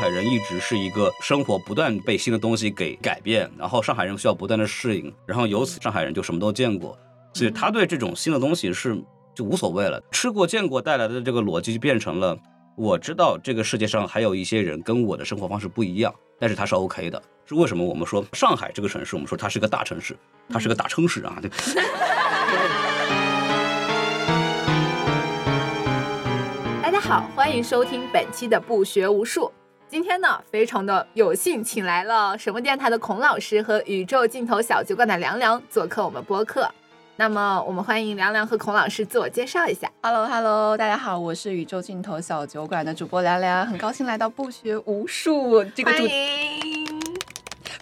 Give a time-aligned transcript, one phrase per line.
[0.00, 6.98] 海人一直是一个生活不断被新的东西给改变，然后上海人需要不断的适应，然后由此上海人就什么都见过，
[7.34, 8.98] 所以他对这种新的东西是
[9.34, 10.02] 就无所谓了。
[10.10, 12.34] 吃过见过带来的这个逻辑就变成了，
[12.78, 17.22] 我知道这个世界上还有一些人跟我的生活方式不一样，但是他是 OK 的。
[17.44, 20.16] 是为什么我们说上海这个城市，我们说它是个大城市，
[20.48, 21.36] 它是个大城市啊。
[21.42, 21.50] 对
[26.80, 29.52] 大家好，欢迎收听本期的不学无术。
[29.90, 36.70] 今天呢，非常的有幸请来了什么电台的孔老师和宇宙尽头小酒馆的凉凉做客我们播客。
[37.16, 39.90] 那么，我们欢迎凉凉和孔老师自我介绍一下。
[40.00, 46.86] Hello Hello，大家好，我是宇宙尽头小酒馆的主播凉凉，很高兴来到不学无术这个欢主，迎。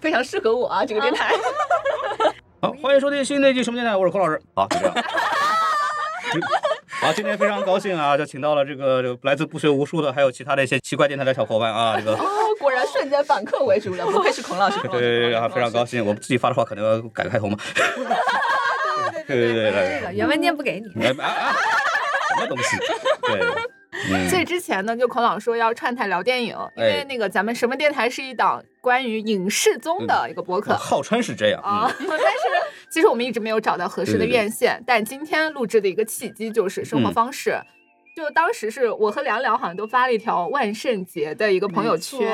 [0.01, 1.34] 非常适合我啊，这个电台。
[2.62, 4.41] 好，欢迎收听新的一期什么电台，我是孔老师。
[4.55, 4.95] 好，就这样。
[7.00, 12.12] 今好，今天非常高兴啊， 就请到了这个这个来自不学无术的，还有其他的一些奇怪电台的小伙伴啊， 这个。
[12.14, 12.27] 哦，
[12.58, 14.80] 果然瞬间反客为主了，不愧是孔老师。
[14.88, 16.04] 对对对，啊，非常高兴。
[16.04, 17.56] 我们自己发的话可能要改个开头嘛。
[19.26, 21.04] 对对对对这个原文件不给你。
[21.04, 21.56] 哎啊啊！
[22.30, 22.76] 什么东西？
[23.26, 23.41] 对，
[24.10, 30.74] 嗯，所以之前呢，就孔老说要串台聊电影，因为哎那个咱们什么电台是一档关于影视综的一个播客。
[30.77, 32.48] 号称是这样啊嗯， 但是
[32.91, 37.60] 其实我们一直没有找到合适的院线，但今天录制的一个契机就是生活嗯方式。
[38.16, 42.28] 就当时是我和凉凉好像都发了一条万圣节的一个朋友圈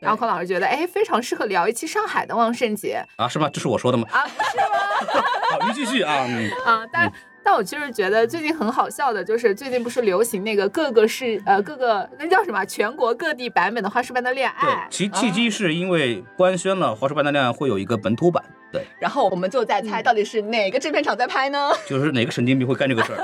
[0.00, 3.50] 然后孔老师觉得哎非常适合聊一期上海的万圣节啊，是吗？
[3.52, 4.08] 这是我说的吗？
[4.10, 5.24] 啊，不是吗？
[5.60, 6.24] 好，您继续啊。
[6.26, 7.12] 嗯啊，但
[7.44, 18.42] 但我其实觉得最近很好笑的，就是最近不是流行那个各个市呃各个那叫什么全国各地版本的《花式般的恋对爱，》其契机是因为官宣了《华氏般的恋爱》会有一个本土版，
[18.72, 21.70] 对，然后我们就在猜到底是哪个制片厂在拍呢？
[21.86, 23.22] 就是哪个神经病会干这个事儿？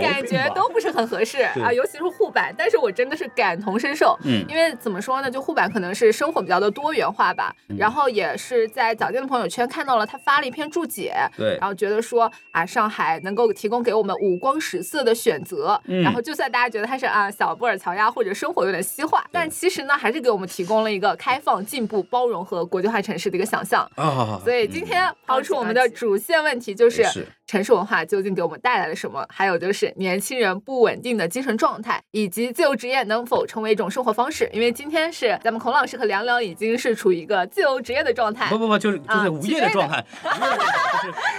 [0.00, 2.54] 感觉都不是很合适啊，尤其是护板。
[2.56, 4.44] 但是我真的是感同身受，嗯。
[4.48, 7.76] 因为怎么说呢，就护板可能是生活比较的多元化吧，嗯。
[7.76, 11.56] 然后也是在早间的朋友圈看到了他发了一篇注解，对。
[11.58, 16.02] 然后觉得说啊，上海能够提供给我们五光十色的选择，嗯。
[16.02, 23.88] 然后就算大家觉得它是啊小布尔乔亚或者生活有点西化，但其实呢，还是给我们提供了一个开放、进步、包容和国际化城市的一个想象。
[23.96, 27.04] 啊，所以今天抛出我们的主线问题，就是
[27.46, 29.24] 城市文化究竟给我们带来了什么？
[29.28, 34.50] 还有就是年轻人不稳定的精神状态，以及自由职业能否成为一种生活方式？
[34.52, 40.04] 因为今天是咱们孔老师和凉凉已经是处于一个自由职业的状态不，不不，就是就啊是 无业的状态，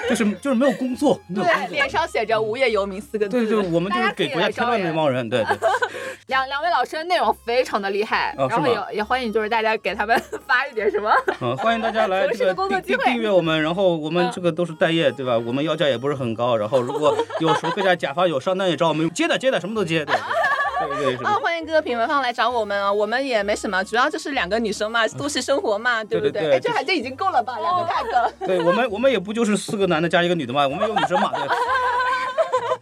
[0.10, 1.68] 就是就是就是没有工作，对，作。
[1.72, 3.46] 脸上写着无业游民四个字。
[3.46, 5.58] 对对，我们就是给国家添乱的那帮人，对对。
[6.28, 11.10] 两两位老师的内容非常的厉害，哦然后也也欢迎就是大家给他们 发一点什么。
[11.42, 15.38] 嗯，欢迎大家来这个订订工作机会订阅我们，然后我们嗯这个都是待业，对吧？
[15.38, 20.16] 我们要价也不是很高，然后如果 有时候各家甲方有商单也找我们，接的接的，什么都接，对
[20.90, 22.92] 对对对啊，欢迎各个品牌方来找我们啊！
[22.92, 27.58] 我们也没什么，主要就是两个女生嘛，都市生活嘛，对不对对这还这已经够了吧？
[27.60, 28.32] 两个 tag。
[28.46, 31.48] 对我们我们也不就是四个男的加一个女的嘛，我们有女生嘛，对。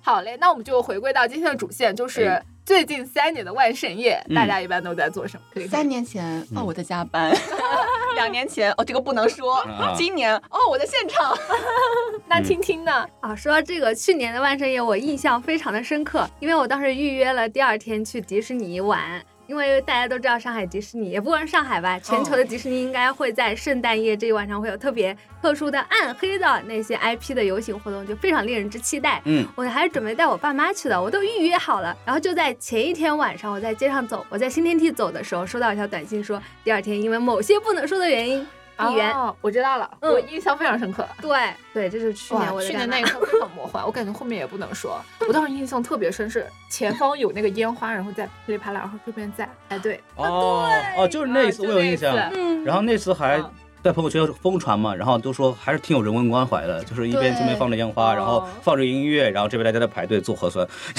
[0.02, 5.44] 好嘞，那我们就回归到今天的主线，就是哎最近三年的万圣夜，嗯大家一般都在做什么？
[5.54, 7.32] 可以三年前哦，我在加班；
[8.16, 11.38] 两年前哦，这个不能说 啊；今年哦，我在现场。
[12.28, 13.08] 那听听呢？
[13.22, 19.24] 啊，说到这个，去年的万圣夜我印象非常的深刻，因为我当时预约了第二天去迪士尼玩。
[19.48, 29.22] 因为大家都知道上海迪士尼，也不光是上海吧，全球的迪士尼应该会在圣诞夜这一晚上会有特别特殊的暗黑的那些 IP 的游行活动，就非常令人之期待。
[29.26, 31.96] 嗯，我还是准备带我爸妈去的，我都预约好了。
[32.06, 38.46] 然后就在前一天晚上，我在街上走，我在新天地走的时候，收到一条短信说，第二天因为某些不能说的原因
[38.78, 39.12] 闭园。
[39.14, 40.12] 哦，我知道了，嗯。
[40.12, 41.08] 我印象非常深刻。
[41.22, 45.00] 对对，这是去年我去年那一刻非常魔幻，我感觉后面也不能说。
[45.28, 52.16] 我当时印象特别深，是前方有那个烟花，然后在噼里啪啦，然后这边在，哎对，哦哦，就是那一次啊我有印象。
[52.64, 53.52] 然后那次还嗯。
[53.86, 60.68] 在朋友圈疯传嘛，然后都说还是挺有人文关怀的，就是一边对这边放着烟花，然后哦放着音乐，然后这边大家在排队做核酸，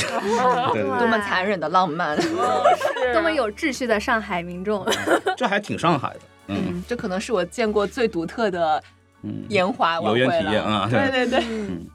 [0.73, 2.15] 对对多，么残忍的浪漫！
[2.23, 2.29] 是
[3.13, 4.87] 多么有秩序的上海民众。
[5.37, 8.83] 这还挺上海的，嗯嗯，这可能是我见过最独特的
[9.23, 9.45] 嗯。
[9.51, 10.35] 烟花晚会有了。
[10.35, 11.87] 缘体验啊对对对，嗯。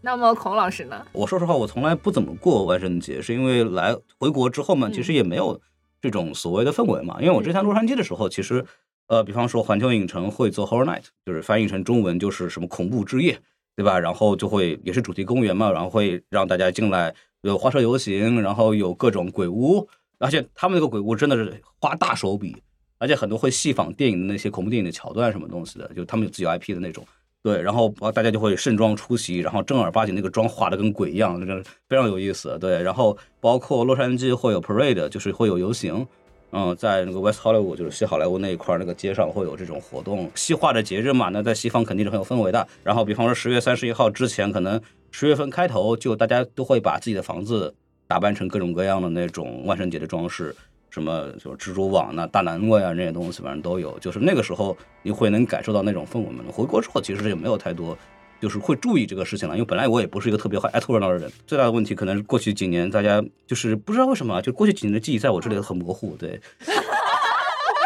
[0.00, 1.04] 那么孔老师呢？
[1.12, 5.60] 我说实话，我从来不怎么过万圣节，是因为来回国之后嘛，嗯其实也没有
[6.00, 7.16] 这种所谓的氛围嘛。
[7.20, 8.64] 因为我之前洛杉矶的时候，其实
[9.08, 13.40] 呃，比方说环球影城会做 Horror Night，就是翻译成中文就是什么恐怖之夜，
[13.74, 13.98] 对吧？
[13.98, 17.12] 然后就会也是主题公园嘛，然后会让大家进来
[17.42, 19.88] 有花车游行，然后有各种鬼屋，
[20.18, 22.56] 而且他们那个鬼屋真的是花大手笔，
[22.98, 27.06] 而且很多会戏仿电影的那些恐怖电影的桥段什么东西的，就他们有自己 IP 的那种。
[27.42, 32.58] 对，然后大家就会盛装出席，然后正儿八经那个妆化的跟鬼一样，真的非常有意思。
[32.58, 36.04] 对，然后包括洛杉矶会有 parade，就是会有游行，
[36.50, 42.66] 嗯，在那个 West Hollywood，就是西好莱坞那一块，那个街上会有这种活动，西化的节日嘛，那在西方肯定是很有氛围的。
[42.82, 44.80] 然后，比方说十月三十一号之前，可能
[45.12, 47.72] 十月份开头就大家都会把自己的房子
[48.08, 50.52] 打扮成各种各样的那种万圣节的装饰，
[50.96, 53.98] 什么就是蜘蛛网呐、大南瓜呀那些东西，反正都有。
[53.98, 56.42] 就是那个时候你会能感受到那种氛围嘛。
[56.50, 57.94] 回国之后其实也没有太多。
[58.38, 61.30] 就是会注意这个事情了，因为本来我也不是一个特别爱凑热闹的人。
[61.46, 66.38] 最大的问题可能是过去几年大家就是不知道为什么，就过去几年的记忆在我这里很模糊，对。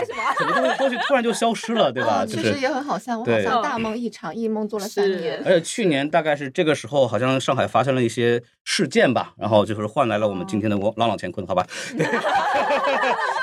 [0.01, 0.23] 为什么？
[0.37, 2.25] 很多东西东西突然就消失了，对吧？
[2.27, 2.59] 就其实。
[2.61, 5.41] 也很好笑，我好像大梦一场，一梦做了三年。
[5.47, 11.67] 而且去年大概是这个时候，好像上海发生了一些事件吧，然后就是换来了我们今天的朗朗乾坤，好吧？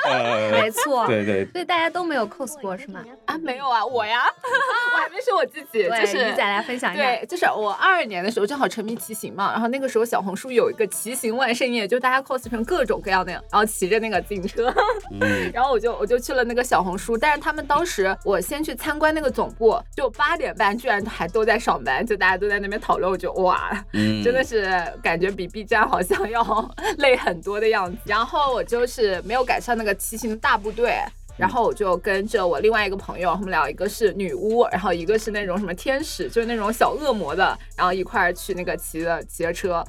[0.08, 1.06] 呃，没错。
[1.06, 3.04] 对对，所以大家都没有 cos 过是吗？
[3.26, 4.22] 啊，没有啊，我呀，
[4.94, 7.02] 我还没说我自己，就是你再来分享一下。
[7.02, 14.72] 对，就是我二二年的时候正好沉迷骑行嘛，然后那个时候小红书有一个骑行万圣夜，就大家 cos 成各种各样的，然后骑着那个自行车，
[15.20, 24.66] 嗯， 然后我就我就去了那个小红书，但是他们当时我先去参观那个总部，就八点半居然还都在上班，就大家都在那边讨论，我就哇，嗯真的是
[25.02, 26.42] 感觉比 B 站好像要
[26.98, 27.98] 累很多的样子。
[28.04, 30.98] 然后我就是没有赶上那个骑行大部队。
[31.36, 39.84] 然后我就跟着我另外一个朋友，他们俩一个是女巫，然后一个是那种什么天使，就是那种小恶魔的，然后一块儿去那个骑的骑着车，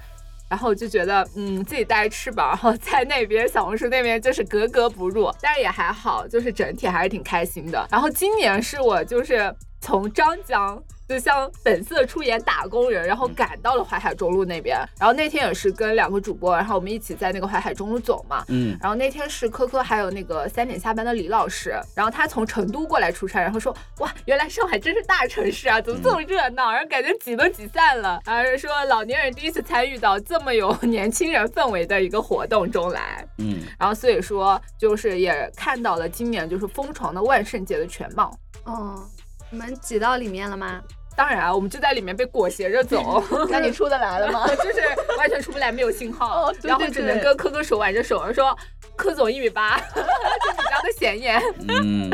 [0.49, 7.87] 然后我就觉得嗯自己带着翅膀，然后在那边小红书那边就是格格不入，但是也还好，就是整体还是挺开心的。
[7.91, 10.81] 然后今年是我就是从张江。
[11.09, 26.71] 就像本色出演打工人，然后赶到了淮海中路那边，然后那天也是跟两个主播，然后我们一起在那个淮海中路走嘛，嗯然后那天是科科还有那个三点下班的李老师，然后他从成都过来出差，然后说哇，原来上海真是大城市啊，怎么这么热闹？
[26.71, 38.31] 然后感觉挤都挤散了，然后说老年人第一次参与到这么有年轻人氛围的一个活动中来，嗯，然后所以说就是也看到了今年就是疯狂的万圣节的全貌。
[38.65, 39.03] 哦，
[39.51, 40.81] 你们挤到里面了吗？
[41.15, 44.47] 当然啊，我们就在里面被裹挟着走， 那你出得来了吗？
[44.55, 44.79] 就是
[45.17, 48.57] 完全出不来，没有信号，哦对然后只能跟科科手挽着手说
[48.95, 51.41] ：“柯总一米八， 就比较的显眼。
[51.67, 52.09] 嗯，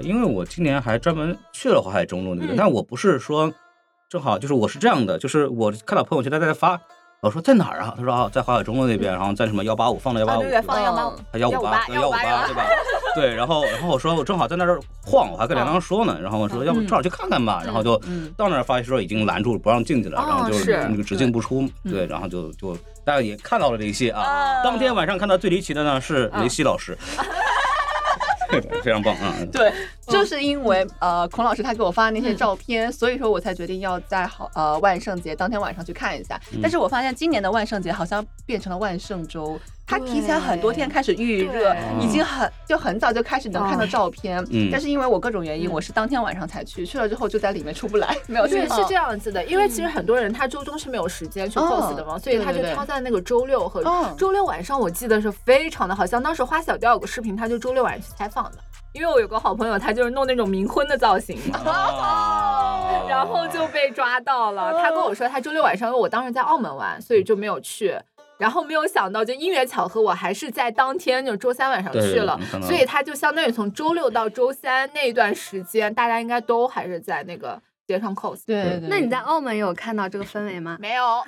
[0.00, 3.52] 因为我今年还专门去了淮海中路那边，嗯但我不是说
[4.08, 6.80] 正好就是我是这样的，就是我看到朋友圈他在发，
[7.20, 7.92] 我说在哪儿啊？
[7.96, 12.64] 他说啊在华海中路那边，然后在什么幺八五放了幺啊，八五对，放幺八五幺五八158幺五八对吧？
[13.16, 20.56] 对，然后然后我说我正好在那儿晃，我还跟梁梁说呢，然后我说要不正好去看看吧，然后就嗯到那儿发现说已经拦住了，不让进去了，哦然后就
[20.88, 24.22] 那个只进不出，对，然后就就大家也看到了这一些啊。
[24.22, 26.96] 啊当天晚上看到最离奇的呢是嗯雷西老师，
[28.82, 29.34] 非常棒啊！
[29.40, 29.72] 嗯对，
[30.06, 36.40] 就是因为呃，孔老师他给我发的那些照片，所以说我才决定要在好呃万圣节当天晚上去看一下。
[36.62, 39.58] 但是我发现今年的万圣节好像变成了万圣周，
[39.88, 44.38] 它提前很多天开始预热，已经很就很早就开始能看到照片。
[44.50, 58.58] 嗯但是因为我各种原因，嗯我是当天晚上才去，去了之后就在里面出不来，没有对，是这样子的，因为其实很多人他周中是没有时间去 cos 的嘛，所以他就挑在那个周六和嗯周六晚上，我记得是非常的好像当时花小调有个视频，他就周六晚上去采访的。
[58.92, 64.72] 因为我有个好朋友，他就是弄那种冥婚的造型，啊 然后就被抓到了。
[64.82, 67.96] 他跟我说，他周六晚上，因为我当时在澳门玩，所以就没有去。
[68.38, 78.42] 然后没有想到，就因缘巧合，我还是在当天，就周三晚上去了所以他就相当于从周六到周三那一段时间，大家应该都还是在那个街上 cos。
[78.46, 78.88] 对对对。
[78.88, 80.76] 那你在澳门有看到这个氛围吗？
[80.80, 81.04] 没有，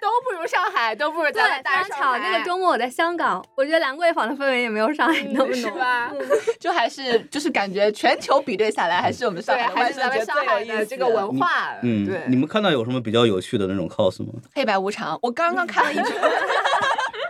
[0.00, 2.30] 都不如上海，都不如对，咱们非常巧，大上海。
[2.30, 5.78] 那个周末我在香港，我觉得兰桂坊的氛围也没有上海那么浓是浓。
[5.78, 6.12] 吧？
[6.60, 14.32] 就还是就是感觉全球比对下来，还是我们上，海还是咱们上海的这个文化，嗯，对，你们看到有什么比较有趣的那种 cos 吗？
[14.54, 16.12] 黑白无常，我刚刚看了一 出。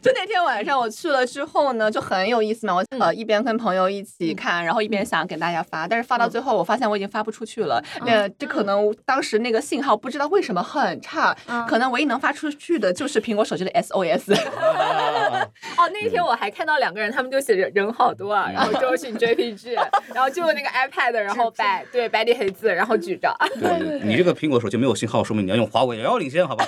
[0.02, 2.74] 就那天晚上我去了之后呢，就很有意思嘛。
[2.74, 7.82] 我呃一边跟朋友一起看，然后一边想给大家发，但是发到最后，我发现我已经发不出去了。
[8.06, 14.32] 那，这可能当时那个信号不知道为什么很差，嗯可能唯一能发出去的就是苹果手机的 SOS。
[15.76, 19.74] 哦，那天我还看到两个人，他们就写着人好多啊，然后周迅 JPG，
[20.14, 23.34] 然后就用那个 iPad，然后白对白底黑字，然后举着。
[23.60, 26.64] 对，你这个苹果手机没有信号，说明你要用华为，遥遥领先，好吧？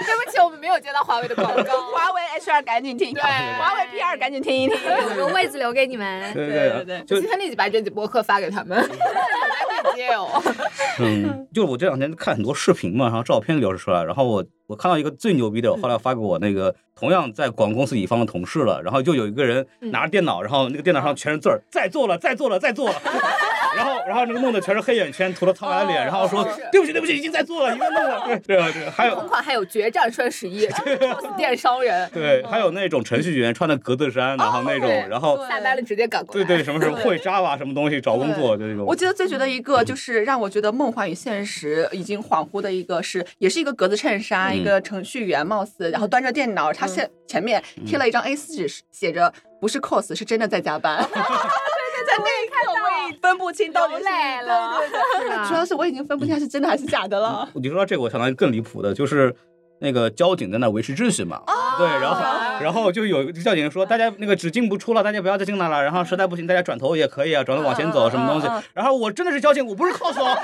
[0.06, 1.82] 对不起，我们没有接到华为的广告。
[1.92, 4.78] 华为 HR 赶紧听，对华为 PR 赶紧听一听。
[5.20, 6.32] 我们位置留给你们。
[6.32, 10.42] 对对对对就今天立即把这集播客发给他们，我在对接哦。
[10.98, 23.00] 嗯，就我这两天看很多视频嘛，然后照片流出来，然后我我看到一个最牛逼的，我后来发给我那个同样在广告公司乙方的同事了，然后就有一个人拿着电脑，然后那个电脑上全是字儿，在做了，在做了，在做了。
[23.76, 28.22] 然后然后那个弄的全是黑眼圈，涂了苍白的脸，然后说对不起对不起，已经在做了，已经弄了。
[28.26, 36.44] 对对啊对，还有同款还有决战双十一， cos 电商人，对，还有那种程序员穿的格子衫，然后那种，然后对下班了直接赶过来。
[36.44, 38.94] 对对什么什么会 Java 什么东西找工作就这种我。
[38.94, 51.02] 记得最觉得一个，就是让我觉得梦幻与现实已经恍惚的一个是，也是一个格子衬衫，嗯一个程序员貌似，然后端着电脑，他现前面贴了一张 A 4纸，写着不是 cos，是真的在加班。
[52.18, 54.08] 那一刻我已分不清到底是对
[55.20, 57.48] 对对，主要是我已经分不清它是真的还是假的了。
[57.54, 59.34] 你说到这个，我想到一个更离谱的，就是
[59.80, 61.42] 那个交警在那维持秩序嘛。
[61.76, 62.22] 对，然后
[62.62, 65.82] 然后就有交警说，大家那个只进不出了，大家不要再进来了。
[65.82, 68.62] 然后实在不行，大家转头也可以啊，转头往前走，什么东西嗯嗯嗯。
[68.74, 70.38] 然后我真的是交警，我不是 cos 哦。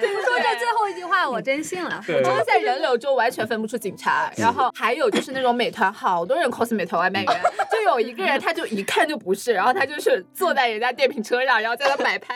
[0.00, 2.02] 对， 说这最后一句话我真信了。
[2.46, 7.42] 在人流中完全分不出警察，然后还有就是那种美团，好多人 cos 美团外卖员，
[7.72, 12.34] 就有一个人他就一看就不是，然后他就是坐在人家电瓶车上，然后在那摆拍。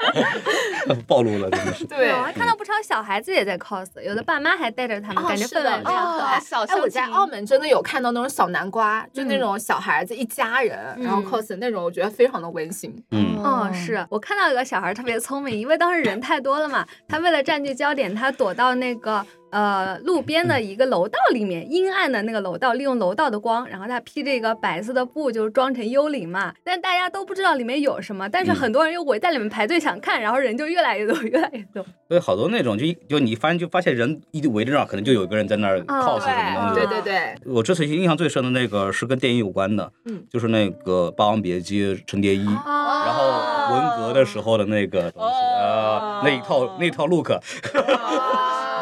[1.06, 1.84] 暴露了，真的是。
[1.90, 6.40] 对，我还看到不少小孩子也在 cos，有的爸妈还带着他们，哦感觉氛围是的非常可爱哦。
[6.42, 12.94] 小哎，我在澳门真的有看到那种小南瓜，就那种小孩子一家人，然后嗯 cos 那种，我觉得非常的温馨。
[13.10, 26.52] 嗯，哦，是我看到有个小孩特别聪明，因为当时人太多了嘛，他为了占据焦点，他躲到那个呃路边的一个楼道里面，阴暗的那个楼道，利用楼道的光，然后他披着一个白色的布，就是装成幽灵嘛。
[26.64, 31.84] 但大家都不知道里面有什么，但是嗯很多人又围在里面排队想看，然后人就越来越多，越来越多。
[32.08, 36.74] 所以好多那种就就你发现就发现人一围着那儿，可能就有一个人在那儿 cos 什么东西。
[36.74, 42.46] 对对对，我这次印象最深的那个是跟电影有关的，嗯就是那个《霸王别姬》陈蝶衣。
[42.46, 47.30] 哦然后文革的时候的那个东西啊，那一套那一套 look，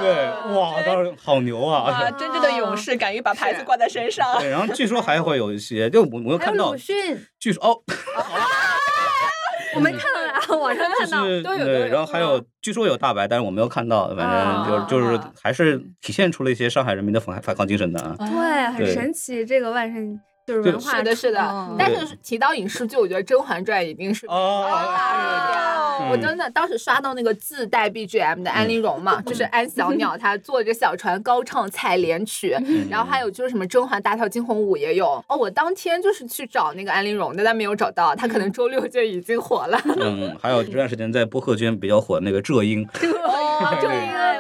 [0.01, 2.11] 对，哇，当时好牛哇，啊！
[2.13, 4.39] 真正的勇士敢于把牌子挂在身上。
[4.39, 6.95] 对，然后据说还会有一些，就我我有看到鲁，迅，
[7.39, 7.83] 据说哦，
[9.77, 11.23] 我没看到呀，网上看到。
[11.43, 18.15] 都有对，然后还有据说有大白，但是我没有看到，反正就就是啊还是体现出了一些上海人民的反反抗精神的啊。
[18.19, 21.77] 对，很神奇，这个万圣就是文化是的，是的嗯。
[21.79, 26.11] 但是提到影视剧，我觉得《甄嬛传》一定是哦大热点。
[26.11, 32.57] 我真的当时刷到那个自带 BGM 的安陵容嘛，就是安小 鸟，她坐着小船高唱采莲曲，
[32.89, 35.23] 然后还有就是什么甄嬛大跳惊鸿舞也有。
[35.29, 39.79] 哦，我当天就是去找那个安陵容的，但没有找到，她可能周六就已经火了。
[40.01, 43.13] 嗯， 还有这段时间在播客圈比较火的那个浙英，浙英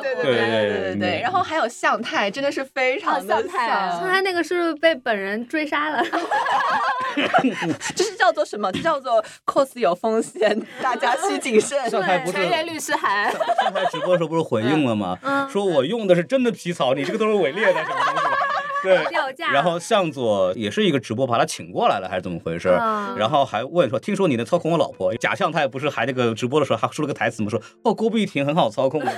[0.00, 5.98] 对对对对对对对，然后还有向太，真的是非常的哦向太像刚才那个是不是被本人追杀了？
[7.97, 8.71] 这是叫做什么？
[8.73, 11.78] 这叫做 cos 有风险，大家需谨慎。
[11.90, 15.19] 上台不是陈岩律师函，上台直播的时候不是回应了吗？
[15.23, 18.31] 嗯说我用的是真的皮草，你这个都是伪劣的什么东西的。
[18.81, 19.50] 对，掉价。
[19.50, 22.69] 然后向佐也是一个直播，把他请过来了，还是怎么回事？
[22.81, 25.12] 嗯然后还问说，听说你能操控我老婆？
[25.17, 27.50] 假向太不是还那个直播的时候还说了个台词吗？
[27.50, 29.12] 说哦，郭碧婷很好操控的。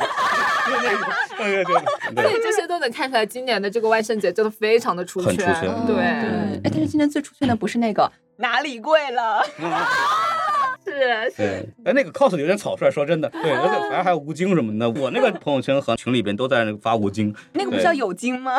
[1.38, 9.42] 对对对所以这些都能看出来，今年的这个万圣节真的非常的出很出圈对，对，哎，但是今年最出圈的不是那个 哪里贵了，
[10.84, 17.84] 是对，哎，那个 cos 有点草率，说真的， 对，而且反正还有吴京什么的，我那个朋友圈和群里边都在那个发吴京，那个不对。
[17.84, 18.56] 叫有京吗？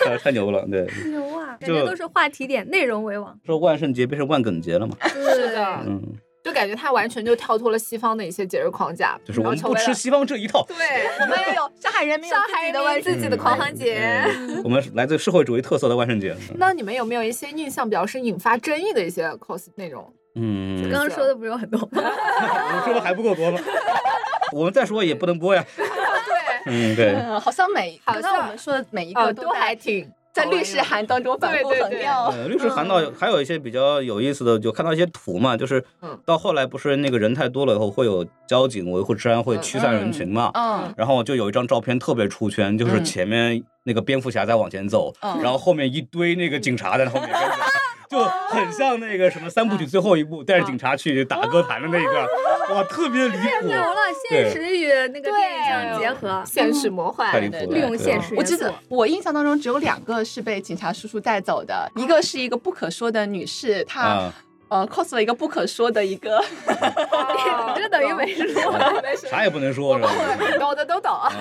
[0.00, 3.36] 太太牛了，对，牛啊，感觉都是话题点，内容为王。
[3.44, 6.02] 说万圣节变成万梗节了嘛，是的，嗯，
[6.48, 10.76] 就感觉他完全就跳脱了西方的一些节日框架，就是我们不吃西方这一套， 对
[11.20, 14.22] 我们也有 上海人民有上自己的万海人民自圣己的狂欢节。
[14.24, 20.10] 嗯我们是来自社会主义特色的万圣节， 那你们有没有一些印象比较深、引发争议的一些 cos 内容？
[20.34, 22.02] 嗯，刚刚说的不是有很多吗？
[22.02, 23.60] 我们说的还不够多吗？
[24.52, 25.84] 我们再说也不能播呀，对，
[26.66, 32.26] 嗯，对，嗯，好像每好像我们说的每一哦，个都还挺在律师函当中反复横跳。
[32.26, 36.16] 呃，律师函到还有一些比较有意思的，就看到一些图嘛，就是嗯。
[36.24, 40.52] 到后来不是那个人太多了以后，会有交警维护治安，会驱散人群嘛。
[40.54, 40.94] 嗯。
[40.96, 43.04] 然后就有一张照片特别出圈，就是嗯。
[43.04, 45.40] 前面那个蝙蝠侠在往前走，嗯。
[45.42, 47.56] 然后后面一堆那个警察在后面跟着，
[48.08, 53.96] 就很像那个什么三部曲最后一部带着警察去打歌坛的那个，哇，特别离谱，牛了，
[54.28, 58.74] 现实与那个电影相结合，现实魔幻，太离谱了，利用对现实我记得。
[58.88, 64.32] 我印象当中只有两个是被警察叔叔带走的，一个是一个不可说的女士，她、啊，
[64.68, 68.72] 呃 cos 了一个不可说的一个，哦这等于没说
[69.02, 70.10] 没事，啥也不能说是吧？
[70.58, 71.10] 懂的都懂。
[71.12, 71.32] 啊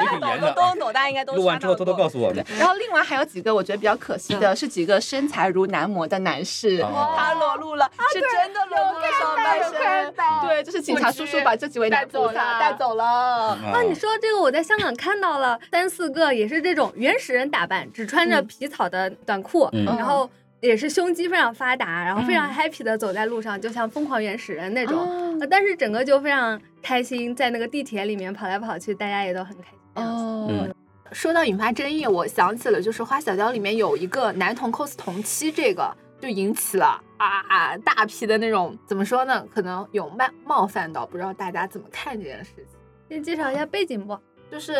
[0.00, 0.52] 也挺严的。
[0.54, 2.44] 都懂，大家应该都录完之后偷偷告诉我们。
[2.58, 10.14] 然后另外还有几个我觉得比较可惜的是几个身材如男模的男士，哦他裸露了，是真的裸露了上半身。
[10.14, 12.72] 到对，就是警察叔叔把这几位带男菩走了，萨带。
[12.74, 13.04] 走了。
[13.04, 20.28] 啊啊，你说这个，我在香港看到了三四个，也是这种原始人打扮，只穿着皮草的短裤，嗯然后
[20.60, 25.38] 也是胸肌非常发达，然后非常嗯 happy 的走在路上，就像疯狂原始人那种。
[25.50, 30.04] 但是整个就非常开心，在那个地铁里面跑来跑去，大家也都很开心。
[30.04, 30.74] 哦嗯，
[31.12, 39.46] 说到引发争议，我想起了就是花小娇里面有一个男童 cos 同妻，这个就引起了啊啊大批的那种怎么说呢？
[39.54, 42.66] 可能有冒冒犯到，不知道大家怎么看这件事情。
[43.08, 44.18] 先介绍一下背景不？
[44.50, 44.74] 就是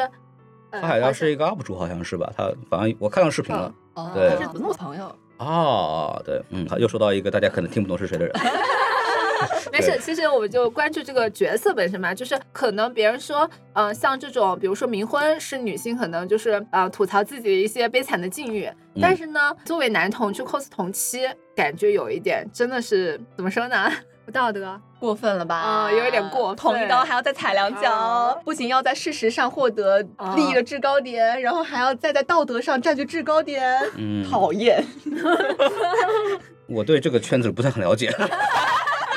[0.70, 2.32] 呃，花海花妖是一个 UP 主，好像是吧？
[2.36, 3.74] 他反正我看到视频了。
[3.94, 8.34] 哦对他是子木朋友，哦，对，嗯，好又说到一个大家可能听不懂是谁的人。
[9.70, 18.64] 没事，其实我们就关注这个角色本身嘛，就是可能别人说，嗯、像这种，比如说冥婚是女性，可能就是呃吐槽自己的一些悲惨的境遇，
[18.94, 23.92] 嗯但是呢，作为男同去 cos 同妻，感觉有一点真的是怎么说呢？
[24.26, 24.78] 不道德。
[24.98, 25.54] 过分了吧？
[25.56, 30.02] 啊有一点过分捅一刀还要再踩两脚，啊不仅要在事实上获得
[30.34, 34.84] 利益的制高点，然后还要再在道德上占据制高点，嗯，讨厌。
[36.68, 38.12] 我对这个圈子不太很了解。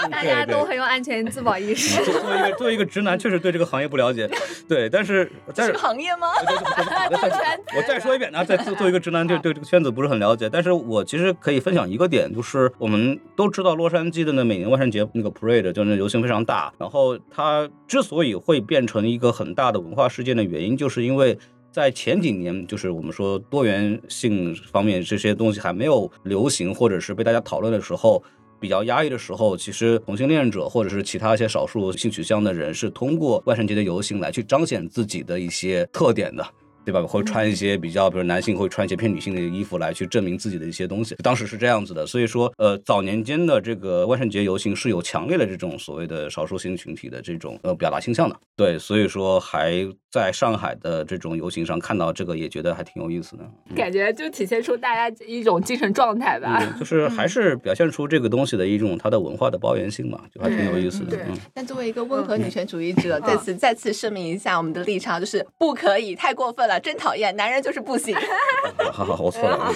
[0.08, 2.04] 大家都很有安全自保意识。
[2.04, 4.30] 作作为一个作为一个直男，确实对这个行业不了解。
[4.68, 6.28] 对，但是但是行业吗？
[7.76, 10.50] 我再说一遍啊，再作为一个直男，对对这个圈子不是很了解。
[10.50, 21.38] 但是我其实可以分享一个点，就是我们都知道洛杉矶的那每年万圣节那个 parade 就是那游行非常大，然后它之所以会变成一个很大的文化事件的原因，就是因为。
[21.72, 28.22] 在前几年，就是我们说多元性方面这些东西还没有流行，或者是被大家讨论的时候，
[28.60, 36.46] 比较压抑的时候，其实同性恋者或者是其他一些少数性取向的人是通过万圣节的游行来去彰显自己的一些特点的。
[36.90, 37.08] 对吧？
[37.08, 41.16] 会穿一些比较，比如男性会穿一些偏女性的衣服来去证明自己的一些东西。
[41.24, 48.36] 当时是这样子的，所以说，呃，早年间的这个万圣节游行是有强烈的这种所谓的少数性群体的这种呃表达倾向的。
[48.56, 53.44] 对，所以说还在上海的这种游行上看到这个，也觉得还挺有意思的。
[53.76, 56.58] 感觉就体现出大家一种精神状态吧。
[56.60, 61.12] 嗯，就是还是表现出这个东西的一种它的文化的包容性嘛，就还挺有意思的。
[61.12, 68.16] 对嗯，但作为一个温和女权主义者，在此再次声明一下我们的立场，就是不可以，太过分了，真讨厌，男人就是不行。
[68.92, 69.74] 好好好，我错了，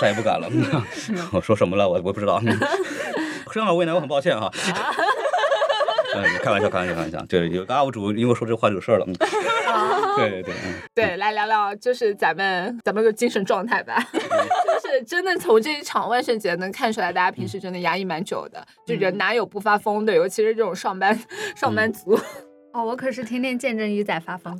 [0.00, 0.48] 再也不敢了。
[1.32, 1.88] 我说什么了？
[1.88, 2.40] 我我不知道。
[3.52, 4.50] 这样为难我很抱歉哈。
[6.16, 7.24] 嗯，开玩笑，开玩笑，开玩笑。
[7.28, 9.06] 对，有个 UP 主因为说这话惹事儿了。
[9.06, 9.14] 嗯
[10.16, 10.74] 对对对，嗯。
[10.94, 14.00] 对，来聊聊就是咱们咱们的精神状态吧。
[14.12, 20.14] 就是真的从这一场万圣节能看出来，大家平时真的压抑蛮久的，就人哪有不发疯的？
[20.14, 21.18] 尤其是这种上班
[21.56, 22.16] 上班族。
[22.72, 24.56] 哦，我可是天天见证鱼仔发疯，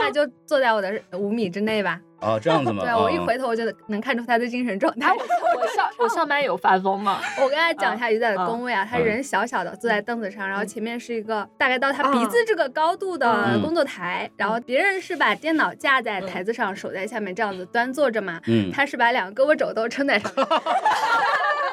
[0.00, 2.00] 他就坐在我的五米之内吧。
[2.20, 2.82] 啊，这样子吗？
[2.86, 5.14] 对我一啊回头我就能看出他的精神状态哎，。
[5.16, 7.20] 我我上我上班有发疯吗？
[7.42, 20.46] 我跟他讲一下鱼仔的工位啊，他嗯人小小的坐在凳子上，然后前面是一个大概到他鼻子这个高度的嗯工作台，然后别人是把电脑架在台子上，手在下面这样子端坐着嘛，嗯，他是把两个胳膊肘都撑在上面。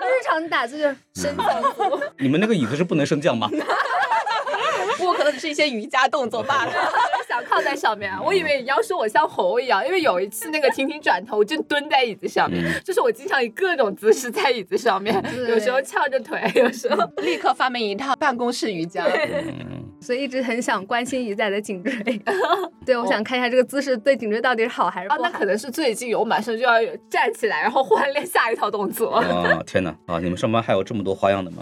[0.03, 1.45] 日常打字就是升降。
[2.19, 3.49] 你们那个椅子是不能升降吗？
[5.01, 6.71] 不过可能只是一些瑜伽动作罢了。
[7.27, 15.15] 想靠在上面，我以为你要说我像猴一样，因为有一次那个婷婷转头，我就蹲在椅子上面，嗯就是我经常以各种姿势在椅子上面，
[15.49, 19.05] 有时候翘着腿，有时候立刻发明一套办公室瑜伽。
[19.05, 22.21] 嗯， 所以一直很想关心鱼仔的颈椎。
[22.85, 25.29] 对，我想看一下这个姿势对颈椎到底是好还是啊，不好。
[25.29, 26.73] 那可能是最近我马上就要
[27.09, 29.11] 站起来，然后换练下一套动作。
[29.15, 29.95] 啊，天哪！
[30.07, 31.57] 啊，你们上班还有这么多花样的吗？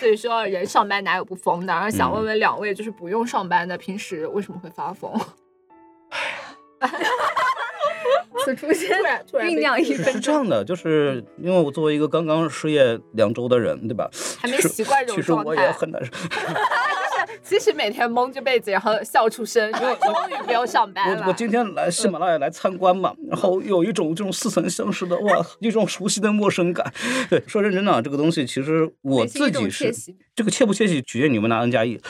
[0.00, 1.72] 所以说，人上班哪有不疯的？
[1.74, 5.12] 然后想问问两位，就是不用上班的，平时为什么会发疯？
[8.42, 10.18] 此处先突然突然被酝酿一是。
[10.18, 14.08] 这样的，就是因为我作为一个刚刚失业两周的人，对吧？
[14.40, 16.10] 还没习惯这种其实我状态也很难受。
[17.42, 21.22] 其实每天蒙着被子，然后笑出声，因为终于不用上班了。
[21.22, 26.92] 我我今天来喜马拉雅来参观嘛， 然后有一种这种似曾相识的哇， 一种熟悉的陌生感。
[27.28, 29.92] 对，说认真的啊，这个东西其实我自己是
[30.34, 32.00] 这个切不切喜，取决于你们拿 N 加一。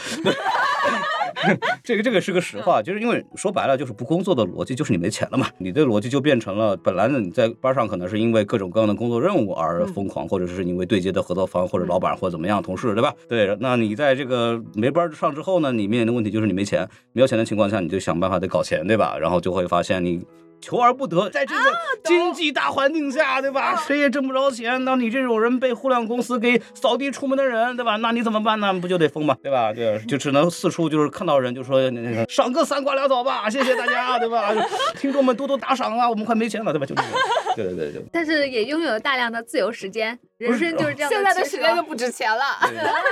[1.85, 13.15] 这个这个是个实话，就是因为说白了就是不工作的逻辑就是你没钱了嘛，你的逻辑就变成了本来呢你在班上可能是因为各种各样的工作任务而疯狂，或者是因为对接的合作方或者老板或者怎么样同事对吧？
[13.29, 19.17] 对，那你在这个没班上之后呢，你面临的问题就是你没钱，没有钱的情况下你就想办法得搞钱对吧？
[19.19, 20.25] 然后就会发现你。
[20.61, 21.63] 求而不得，在这个
[22.05, 23.77] 经济大环境下，对吧？
[23.87, 27.97] 谁也挣不着钱，那你这种人被互联网公司给扫地出门的人，对吧？
[27.97, 28.73] 那你怎么办呢？
[28.75, 29.37] 不就得疯吗？
[29.43, 29.73] 对吧？
[29.73, 34.53] 对，就只能四处就是看到人就说那个赏个三瓜两枣吧，谢谢大家，对吧？
[34.99, 36.87] 听众们多多打赏啊，我们快没钱了，对吧？
[36.87, 37.11] 就这种，
[37.57, 38.05] 对对对对。
[38.13, 42.43] 但是也拥有大量的自由时间，人生就是这样现在的时间就不值钱了。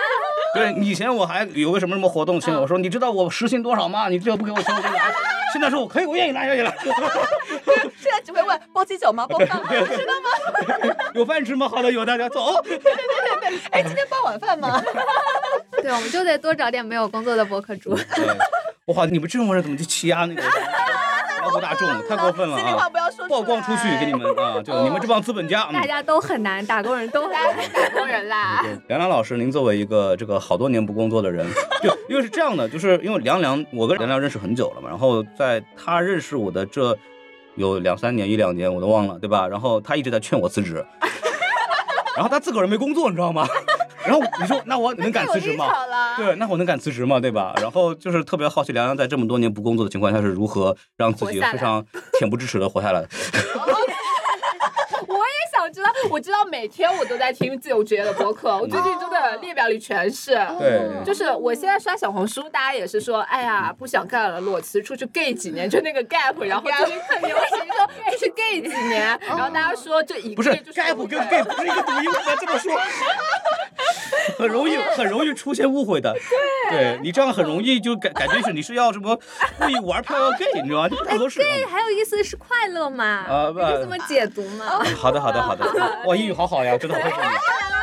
[0.54, 4.08] 对，以前我还有个什么什么活动签，我说你知道我时薪多少吗？
[4.08, 5.12] 你这不给我钱，我就来。
[5.52, 6.74] 现在说我可以，我愿意拿，愿意来。
[7.98, 9.26] 现在只会问包鸡酒吗？
[9.26, 9.68] 包饭吗？
[9.70, 10.14] 知道
[10.88, 10.94] 吗？
[11.14, 11.68] 有饭吃吗？
[11.68, 12.54] 好的，有，大家走。
[13.72, 14.82] 哎，今天包晚饭吗？
[15.82, 17.94] 对，我们就得多找点没有工作的博客主。
[18.88, 20.42] 对，哇，你们这种人怎么去欺压那个
[21.42, 21.86] 劳苦 大众？
[22.08, 22.88] 太过分了心里话啊！
[22.88, 24.62] 不要说曝光出去给你们啊！
[24.62, 25.68] 就你们这帮资本家。
[25.70, 27.54] 嗯大家都很难，打工人都很难。
[27.72, 28.60] 打工人啦。
[28.62, 31.46] 对，梁梁老师，您作为一个这个好多年不工作的人，
[31.82, 36.96] 就因为是这样的，就是因为梁梁，我跟梁梁认识很久了嘛，然后在他认识我的这
[37.56, 39.46] 有两三年、一两年，我都忘了，对吧？
[39.46, 40.84] 然后他一直在劝我辞职，
[42.16, 43.46] 然后他自个儿没工作，你知道吗？
[44.08, 45.70] 然后你说，那我能敢辞职吗？
[46.16, 47.20] 对，那我能敢辞职吗？
[47.20, 47.52] 对吧？
[47.60, 51.84] 然后就是特别好奇，梁梁在这么多年不工作的情况下是如何让自己非常
[52.18, 53.08] 恬不知耻的活下来的。
[55.08, 60.34] 我也想知道，我知道每天我都在听自由职业的播客，我最近真的列表里全是。
[60.58, 72.72] 对，就是我现在刷小红书，大家也是说，哎呀，不想干了，裸辞出去 gay 几年，就那个 gap，然后最近很流行说就是 gay 几年，然后大家说这一不是个是 gap 跟 gay 不是一个读音，不要这么说，
[74.36, 76.14] 很容易很容易出现误会的。
[76.70, 79.18] 对你这样很容易就感感觉是你是要什么
[79.58, 80.88] 故意玩票要 gay，你知道吗？
[80.88, 81.40] 这不合适。
[81.40, 83.04] 对，还有意思是快乐嘛？
[83.04, 84.66] 啊不你是这么解读嘛？
[84.96, 85.64] 好的好的好 的，
[86.06, 87.28] 哇，英语好好呀，真的好佩服你。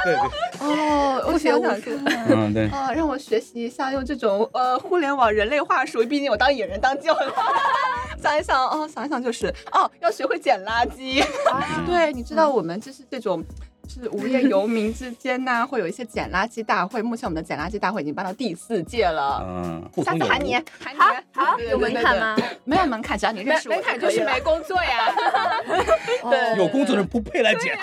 [0.03, 2.27] 对对，哦，我想想看。
[2.29, 2.67] 嗯对。
[2.67, 7.33] 啊，让我学习一下用这种呃互联网人类话术，毕竟我当野人当久了。
[8.21, 11.23] 想一想，哦，想一想就是，哦，要学会捡垃圾。
[11.87, 13.43] 对，你知道我们就是这种。
[13.87, 17.01] 是无业游民之间呢，会有一些捡垃圾大会。
[17.01, 19.43] 目前我们的捡垃圾大会已经办到第四届了。
[19.47, 20.99] 嗯，下次喊你，喊你。
[21.33, 22.17] 好对有门槛？
[22.17, 22.35] 吗？
[22.63, 25.13] 没有门槛，只要你认没识我没看就是可以没工作呀，
[26.29, 27.77] 对有工作的人不配来捡。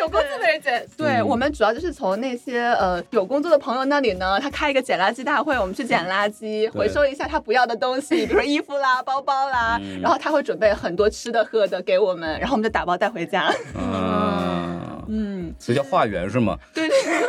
[0.00, 0.86] 有工作的人捡。
[0.96, 13.52] 对嗯我们主要就是从那些呃有工作的朋友那里呢，他开一个捡垃圾大会，我们去捡垃圾，回收一下他不要的东西，比如说衣服啦、包包啦，嗯然后他会准备很多吃的喝的给我们，然后我们就打包带回家。
[13.76, 16.58] 嗯， 嗯，所以叫化缘是吗？
[16.74, 17.26] 对对对。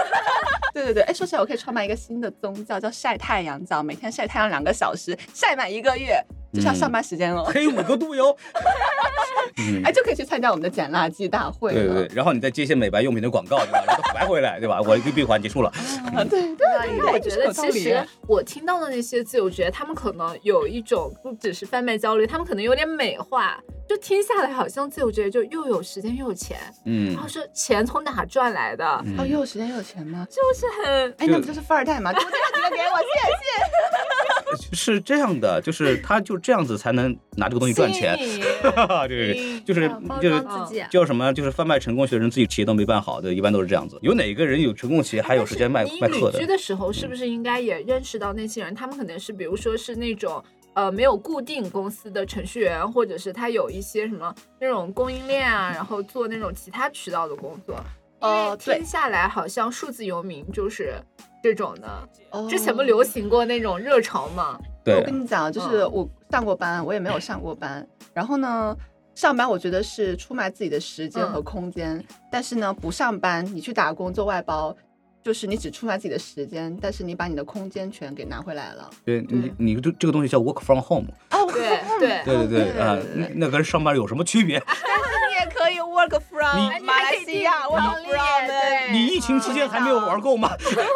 [0.74, 6.20] 对 对对，哎，说起来，我可以创办一个新的宗教，叫晒太阳教，每天晒太阳两个小时，晒满一个月，
[6.52, 7.44] 就是要上班时间哦。
[7.46, 8.36] 黑五个度哟。
[9.60, 11.74] 嗯哎，就可以去参加我们的捡垃圾大会。
[11.74, 13.84] 对对对，然后你再接一些美白用品的广告，对吧？
[13.86, 14.82] 然后白回来，对吧？
[14.82, 15.70] 我一个闭环结束了。
[16.16, 30.26] 啊对对因为我觉得其实我听到的那些自由职业，他们可能有一种不只是贩卖焦虑，他们可能有点美化，就听下来好像自由职业就又有时间又有钱，嗯然后说钱从哪赚来的，嗯哦，又有时间又有钱吗？
[30.30, 32.12] 就是很哎，那不就是富二代吗？
[32.12, 34.64] 多介绍几个给我，谢谢。
[34.72, 38.16] 是这样的，就是他就这样子才能拿这个东西赚钱。
[39.08, 39.90] 对对对，就是
[40.22, 40.44] 就是。
[40.90, 41.34] 叫什么？
[41.34, 43.98] 就是贩卖成功学的人自己企业都没办好，对，一般都是这样子。
[44.02, 46.46] 有哪个人有成功企业还有时间卖卖课的旅居？
[46.46, 48.74] 的时候，是不是应该也认识到那些人？
[48.76, 57.76] 他们可能是，比如说是那种呃没有固定公司的程序员，或者是他有一些什么那种供应链啊，然后做那种其他渠道的工作。
[58.20, 60.96] 哦对听下来好像数字游民就是
[61.44, 62.10] 这种的。
[62.32, 64.58] 哦之前不流行过那种热潮吗？
[64.86, 67.86] 我，跟你讲，就是我上过班，我也没有上过班。
[68.14, 68.76] 然后呢，
[69.16, 74.76] 上班我觉得是出卖自己的时间和空间，但是呢，不上班，你去打工做外包。
[75.24, 78.90] 就是你只出卖自己的时间，但是你把你的空间全给拿回来了。
[79.06, 81.08] 对你你这这个东西叫 work from home。
[81.32, 84.60] 哦，对对对对对啊，那那跟上班有什么区别？
[84.68, 90.52] 但是你也可以 work from 你马来西亚，work from 对你疫情期间还没有玩够吗？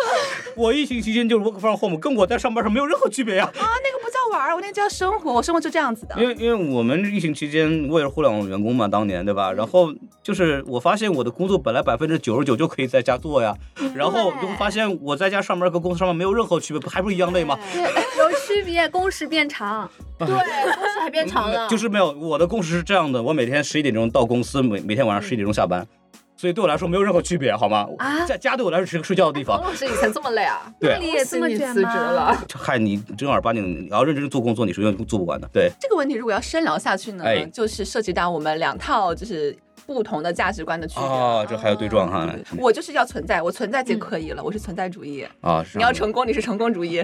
[0.57, 3.45] 我疫情期间就是 work from home，跟我在上班上没有任何区别呀。
[3.45, 6.15] 啊，那个不叫玩，我那叫生活，我生活就这样子的。
[6.21, 9.53] 因为因为我们疫情期间，我也是互联网员工嘛，当年对吧？
[9.53, 13.55] 然后就是我发现我的工作本来百分之九十九就可以在家做呀，
[13.95, 17.57] 然后就会发现我在家上班和公司上班没有任何区别，不还不是一样累吗？
[17.75, 19.89] 有区别，工时变长。
[20.19, 25.87] 对，工时还变长了，就是没有，我的工时是这样的，我每天十一点钟到公司，每每天晚上十一点钟下班，
[26.35, 27.87] 所以对我来说没有任何区别，好吗？
[27.99, 29.59] 啊在家对我来说是个睡觉的地方。
[29.59, 30.71] 冯老师以前这么累啊？
[30.81, 31.81] 对你也这么你辞职？
[31.81, 32.35] 了？
[32.55, 35.47] 害你正儿八经，你要认真做工作，你是永远做不完的。
[35.53, 39.55] 对，这个问题如果要深聊下去呢，哎就是涉及到我们两套就是
[39.87, 41.15] 不同的价值观的区别了。
[41.15, 45.25] 啊，这还要对撞哈我就是要存在，我存在就可以了，我是存在主义。
[45.41, 45.63] 啊！
[45.63, 47.01] 是你要成功，你是成功主义。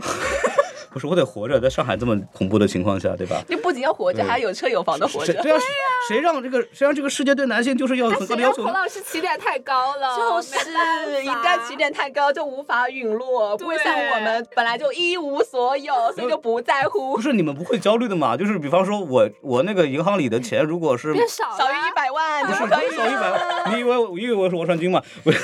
[0.93, 3.41] 不是我得活着，在上海这么恐怖的情况下，对吧？
[3.49, 5.33] 你不仅要活着，还要有车有房的活着。
[5.33, 5.57] 谁对啊？
[6.07, 10.15] 谁让这个谁让这个世界对男性就是要有很高谁的要求老师起点太高了？
[10.15, 10.55] 就是
[11.23, 17.21] 一旦起点太高，就无法陨落，不会像我们本来就一无所有，所以就不在乎不。
[17.21, 18.35] 是你们不会焦虑的嘛？
[18.37, 25.01] 就是比方说我我那个银行里的钱，如果是变少少于一百万不就是是少可以于一百万，你以为我以为我是王传君吗？
[25.23, 25.39] 不是，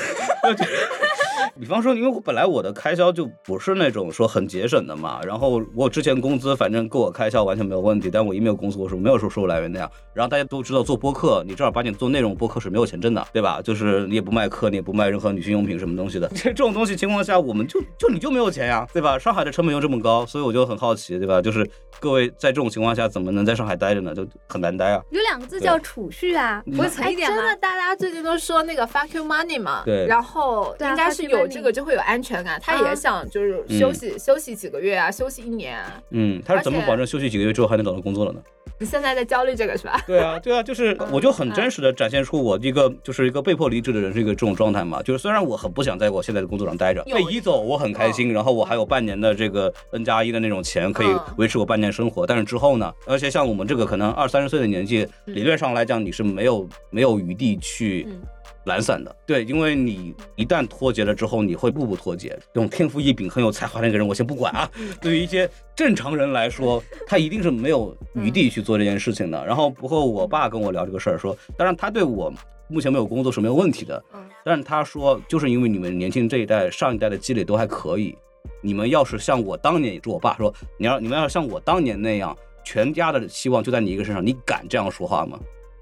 [1.58, 9.90] 比方说，因为我本来我的开销就不是那种说很节省的嘛，然后我之前工资反正够我开销完全没有问题，但我一没有工资，我是没有说收入来源那样。
[10.12, 13.60] 然后大家都知道做播客，你正儿八经做内容播客是没有钱挣的，对吧？
[13.62, 19.18] 就是你也不卖课，你也不卖任何女性用品什么东西的，这 这种东西情况下，我们就就你就没有钱呀，对吧？
[19.18, 21.40] 上海的成本又这么高，所以我就很好奇，对吧？
[21.40, 21.68] 就是
[22.00, 24.14] 各位在这种情况下怎么能在上海待着呢？
[24.14, 25.00] 就很难待啊。
[25.10, 27.36] 有两个字叫储蓄啊，不会存哎，一点吗？
[27.36, 36.02] 真的，大家最近都说那个 fuck you money 嘛，对然后应该是有这个就会有安全感，他也想就是休息休息几个月啊，休息一年啊。
[36.10, 38.40] 嗯，他是怎么保证休息几个月之后还能找到工作的呢？
[38.78, 40.02] 你现在在焦虑这个是吧？
[40.06, 45.02] 对啊，对啊，就是我就很真实的展现出我一个就是一个被迫离职的人是一个这种状态嘛。
[45.02, 52.26] 就是虽然我很不想在我现在的工作上待着，有被移走我很开心，然后我还有半年的这个 N 加一的那种钱可以嗯维持我半年生活。
[52.26, 58.20] 但是之后呢，而且像我们这个可能二三十岁的年纪，嗯理论上来讲你是没有没有余地去嗯
[58.70, 59.14] 懒散的。
[59.26, 62.28] 对，因为你一旦脱节了之后，你会步步脱节。
[62.54, 64.70] 这种天赋异禀、很有才华的一个人，我先不管啊。
[64.78, 69.44] 嗯 对于一些正常人来说，他一定是没有余地去做这件事情的。
[69.44, 72.32] 然后不过我爸跟我聊这个事儿，说，当然他对我
[72.68, 78.16] 目前没有工作是没有问题的嗯，但是他说，就是因为你们年轻这一代、上一代的积累都还可以，
[78.62, 85.38] 你们要是像我当年，也是我爸说，你要你们要像我当年那样，全家的希望就在你一个身上，你敢这样说话吗？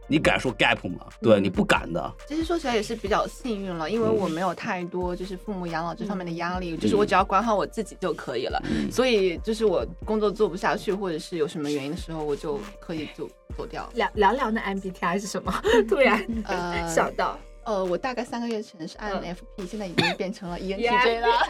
[0.08, 1.06] 你敢说 gap 吗？
[1.22, 2.12] 对，嗯你不敢的。
[2.26, 8.60] 其实说起来也是比较幸运了，因为嗯我没有太多就是父母养老这方面的压力，就是我只要管好我自己就可以了。
[8.70, 13.88] 嗯所以就是我工作做不下去，或者是有什么原因的时候，我就可以就走掉。
[13.94, 15.52] 聊聊聊那 MBTI 是什么？
[15.88, 21.28] 突然 呃 想到，呃，我大概三个月前是嗯 INFP，、现在已经变成了 ENTJ 了 ENTJ 了。
[21.28, 21.44] 啊，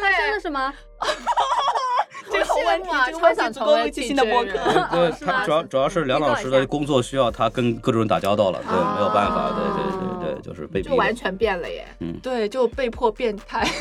[0.00, 0.72] 发生了什么？
[2.30, 4.52] 这个好问题，这个超问题足够想成为录一期新的播客。
[4.92, 10.82] 对他主要主要是梁老师的工作需要他跟各种人打交道了，对，哦没有办法，对对对对，就是被。
[10.82, 11.84] 就完全变了耶。
[12.00, 13.66] 嗯对，就被迫变态。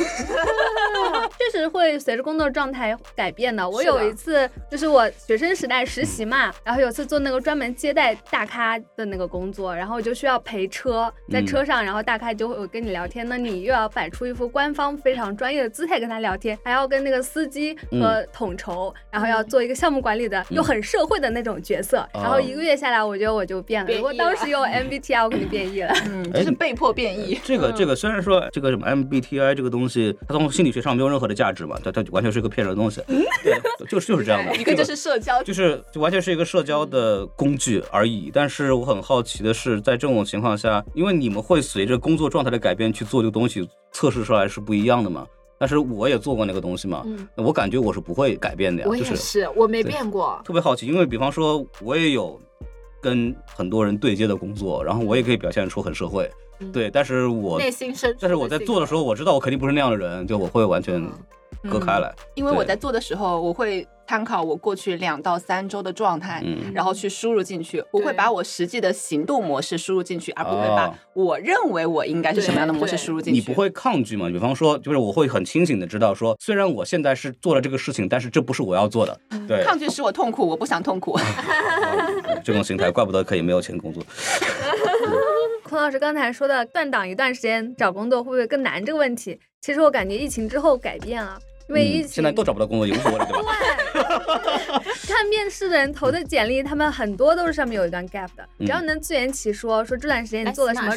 [1.37, 3.67] 确实会随着工作状态改变的。
[3.67, 22.07] 我有一次就是我学生时代实习嘛，然后有次做那个专门接待大咖的那个工作，然后就需要陪车，在车上，然后大咖就会跟你聊天，那你又要摆出一副官方非常专业的姿态跟他聊天，还要跟那个司机和统筹，然后要做一个项目管理的又很社会的那种角色。
[22.13, 23.93] 然后一个月下来，我觉得我就变了。
[23.93, 25.93] 如果当时有 MBTI，我肯定变异了。
[26.09, 27.37] 嗯，就是被迫变异。
[27.43, 33.01] 这个这个虽然说这个什么 MBTI 这个东西，它从心理学上没有任何的价值嘛，它它完全是一个骗人的东西，
[33.43, 34.55] 对，就是就是这样的。
[34.57, 38.31] 一个就是社交，就是就完全是一个社交的工具而已。
[38.33, 45.27] 但是我很好奇的是，在这种情况下，因为你们会随着工作状态的改变去做这个东西，测试出来是不一样的嘛。
[45.59, 50.39] 但是我也做过那个东西嘛，嗯，我感觉我是不会改变的呀，我也就是是，我没变过。
[50.45, 52.39] 特别好奇，因为比方说我也有
[53.07, 56.71] 跟很多人对接的工作，然后我也可以表现出很社会，嗯。
[56.71, 61.01] 对，但是我内心深处，但是我在做的时候，我知道我肯定不是那样的人，就我会完全
[61.67, 67.83] 嗯割开来，因为我在做的时候，我会参考我过去两到三周的状态，嗯然后去输入进去。
[67.91, 73.39] 我会把我实际的行动模式输入进去，而不会把哦我认为我应该是什么样的模式输入进去。
[73.39, 74.29] 你不会抗拒吗？
[74.29, 81.19] 比方说，就是我会很清醒的知道说，虽然我现在是做了这个事情，但是这不是我要做的，对，抗拒使我痛苦，我不想痛苦。
[81.19, 84.01] 嗯这种心态，怪不得可以没有钱工作。
[85.63, 91.37] 孔老师刚才说的断档一段时间找工作会不会更难这个问题，其实我感觉疫情之后改变了，
[91.69, 93.53] 因为疫嗯，现在都找不到工作，也无所谓了，对吧？
[95.07, 100.93] 看面试的人投的简历，他们很多都是上面有一段 gap 的，嗯只要能自圆其说，说这段时间你哎做了什么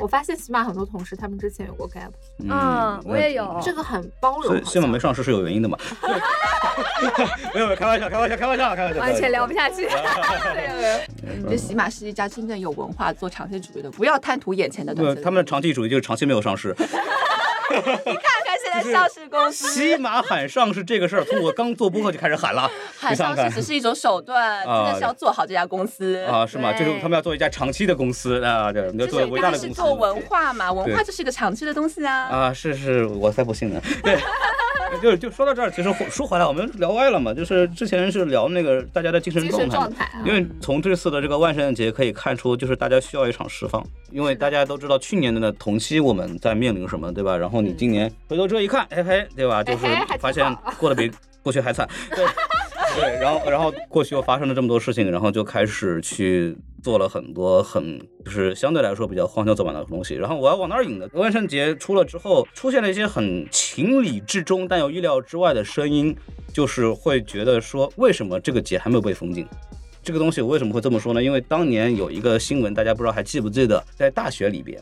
[0.00, 2.10] 我发现起码很多同事他们之前有过 gap，
[2.48, 4.62] 嗯我也有这个很包容。
[4.64, 5.78] 所以没上市是有原因的嘛？
[7.54, 9.88] 没有没有，开玩笑，开玩笑，开玩笑，开玩笑，完全聊不下去。
[11.38, 15.22] 你这起码是一家真正有文化、做长期主义的，不要贪图眼前的不短。
[15.22, 16.74] 他们的长期主义就是长期没有上市。
[17.70, 26.24] 看看现在上市公司起马喊上市这个事儿，从我刚做播客就开始喊了， 喊上市只是一种手段，真的是要做好这家公司。
[26.24, 26.72] 啊，是吗？
[26.72, 32.14] 对就是他们要做一家长期的公司啊，对，你要做就是伟大的公司是做文化嘛，文化就是一个长期的东西啊。
[32.30, 33.80] 啊，是是，我才不信呢。
[34.02, 34.16] 对，
[35.02, 39.94] 就就说到这儿，其实说回来，我们聊歪了嘛，就是之前是聊那个大家的精神状态嘛神状。
[39.94, 47.36] 态啊，因为从这次的这个万圣节可以看出，就是大家需要一场释放，因为大家都知道去年的呢同期我们在面临什么，对吧？
[47.36, 49.62] 然后你今年回头这一看，嘿嘿，对吧？
[49.62, 49.86] 就是
[50.18, 51.10] 发现过得比
[51.44, 52.24] 过去还惨，对
[52.96, 60.14] 对，然后然后过去又发生了这么多事情，然后就开始去做了很多很就是相对来说比较荒郊走板的东西。
[60.14, 61.06] 然后我要往哪儿引呢？
[61.12, 66.16] 万圣节出了之后，出现了一些很情理之中但又意料之外的声音，
[66.52, 69.46] 就是会觉得说，为什么这个节还没有被封禁？
[70.02, 71.22] 这个东西我为什么会这么说呢？
[71.22, 74.80] 因为当年有一个新闻，大家不知道还记不记得，在大学里边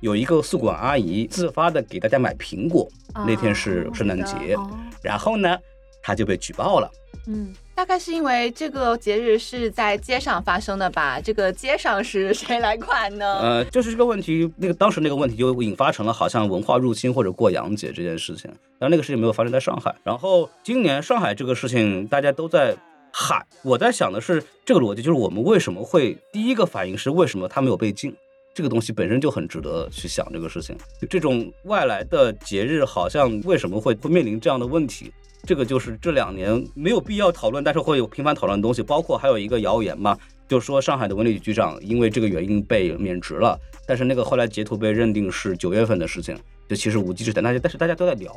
[0.00, 2.88] 有一个宿管阿姨自发的给大家买苹果，
[3.26, 4.70] 那天是圣诞节，哦
[5.02, 5.58] 然后呢，
[6.02, 6.90] 她就被举报了。
[7.28, 11.20] 嗯，大概是因为这个节日是在街上发生的吧？
[11.20, 13.38] 这个街上是谁来管呢？
[13.40, 19.94] 呃，就是这个问题，那个当时那个问题就引发成了好像文化入侵或者过洋节这件事情，但那个事情没有发生在上海。
[20.02, 22.74] 然后今年上海这个事情大家都在
[23.12, 28.12] 喊，我在想的是这个逻辑，就是我们为什么会第一个反应是为什么它没有被禁？
[28.54, 30.76] 这个东西本身就很值得去想这个事情。
[31.00, 35.12] 就这种外来的节日，好像为什么会会面临这样的问题？
[35.44, 40.16] 这个就是这两年没有必要讨论，但是会有频繁讨论的东西，包括还有一个谣言嘛，
[40.48, 46.36] 就是说上海的文旅局局长因为这个原因被免职了，但是那个后来截图被认定是九月份的事情，
[46.68, 48.32] 就其实无稽之谈，但是但是大家都在聊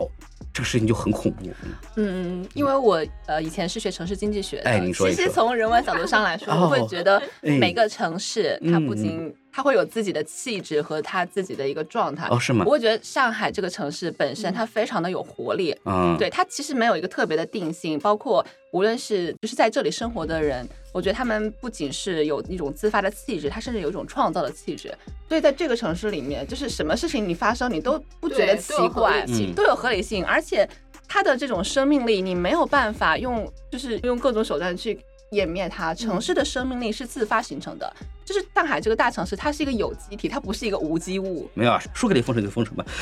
[0.52, 1.46] 这个事情就很恐怖。
[1.96, 6.62] 嗯，因为我呃以前是学城市经济学的，其实从人文角度上来说，哦。
[6.64, 7.58] 我会觉得哎。
[7.58, 12.28] 每个城市它不嗯仅它会有自己的气质和它自己的一个状态。
[12.30, 12.72] 哦，是吗我？
[12.72, 24.94] 会觉得上海这个城市本身它非常的有活力，嗯，对它其实没有一个特别的定性，包括无论是就是在这里生活的人，我觉得他们不仅是有一种自发的气质，他甚至有一种创造的气质。
[25.30, 30.68] 所以在这个城市里面，就是什么事情你发生，你都不觉得对都有合奇怪理，性都有合理性，而且
[31.08, 35.00] 它的这种生命力，你没有办法用就是用各种手段去。
[35.32, 37.94] 湮灭它，城市的生命力是自发形成的。
[38.24, 41.48] 就是上海这个大城市，它是一个有机体，它不是一个无机物。
[41.54, 42.84] 没有啊，说给你封城就封城吧。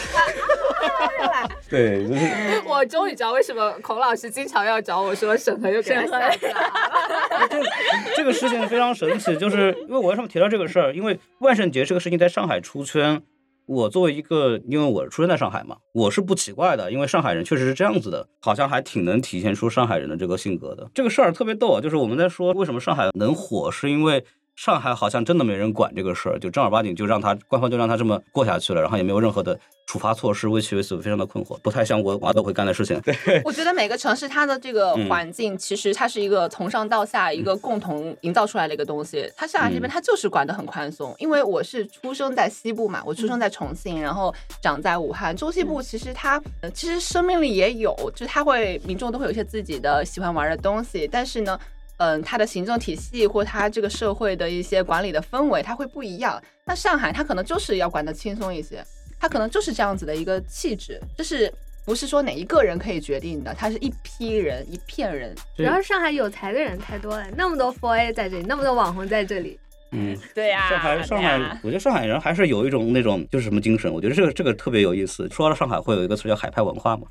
[1.70, 7.48] 对，就是 我终于知道为什么孔老师经常要找我说审核，又给他审核下架了。
[7.50, 7.62] 这
[8.18, 10.94] 这个事情非常神奇，就是因为我为什么提到这个事儿？
[10.94, 13.22] 因为万圣节这个事情在上海出圈，
[13.66, 20.90] 我作为一个，因为我出生在上海嘛，我是不奇怪的，因为上海人确实是这样子的，好像还挺能体现出上海人的这个性格的。
[20.94, 24.24] 这个事儿特别逗啊，就是我们在说为什么上海能火，是因为。
[24.56, 33.00] 上海好像真的没人管这个事儿，就正儿八经就让他官方就让他这么过下去了，然后也没有任何的处罚措施，为其为此非常的困惑，不太像我娃都会干的事情。
[33.02, 39.28] 对，我觉得每个城市它的这个嗯环境，其实它是一个从上到下一个共同营造出来的一个东西。
[39.36, 45.36] 它上海这边它就是管得很宽松，因为我是出生在西部嘛，我出生在重庆，然后长在武汉。
[45.36, 51.60] 中西部其实它呃其实生命力也有，就是它会民众都会有一些自己的喜欢玩的东西，但是呢。
[52.04, 56.42] 嗯，它的行政体系或它这个社会的一些管理的氛围，它会不一样。
[56.66, 58.84] 那上海它可能就是要管得轻松一些，
[59.18, 61.50] 它可能就是这样子的一个气质，就是
[61.86, 65.34] 不是说哪一个人可以决定的，它是一批人、一片人。
[65.56, 69.58] 主要是上海有才的人太多了，那么多 f A 在这里，那么多网红在这里，
[69.92, 75.30] 嗯，对呀上海，上海，我觉得上海人还是有一种那种就是什么精神，我觉得这个这个特别有意思。
[75.30, 77.08] 说到上海，会有一个词叫海派文化嘛，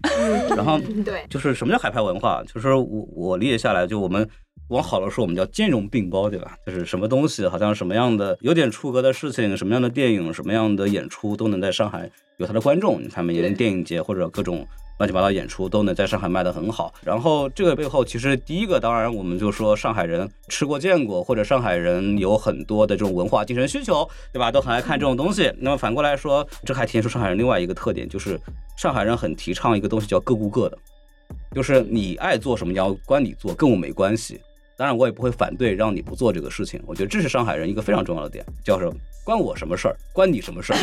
[0.55, 2.43] 然后对，就是什么叫海派文化？
[2.45, 4.29] 就是我我理解下来，就我们
[4.69, 6.57] 往好了说，我们叫兼容并包，对吧？
[6.67, 13.03] 就是什么东西，好像什么样的有点出格的事情，什么样的电影，什么样的演出，都能在上海有它的观众。
[13.03, 14.67] 你看，每年电影节或者各种
[14.99, 16.95] 乱七八糟演出都能在上海卖得很好。
[17.03, 24.51] 然后这个背后，其实第一个，当然我们就说上海人吃过见过，或者上海人有很多的这种文化精神需求，对吧？
[24.51, 25.53] 都很爱看这种东西。
[25.59, 28.41] 那么反过来说，这还体现出上海人另外一个特点，就是
[28.79, 30.79] 上海人很提倡一个东西叫各顾各的。
[31.55, 34.41] 就是你爱做什么，你要关你做，跟我没关系。
[34.83, 36.83] 当然，我也不会反对让你不做这个事情。
[36.89, 38.93] 我觉得这是上海人一个非常重要的点，叫什么？
[39.25, 39.95] 关我什么事儿？
[40.13, 40.79] 关你什么事儿？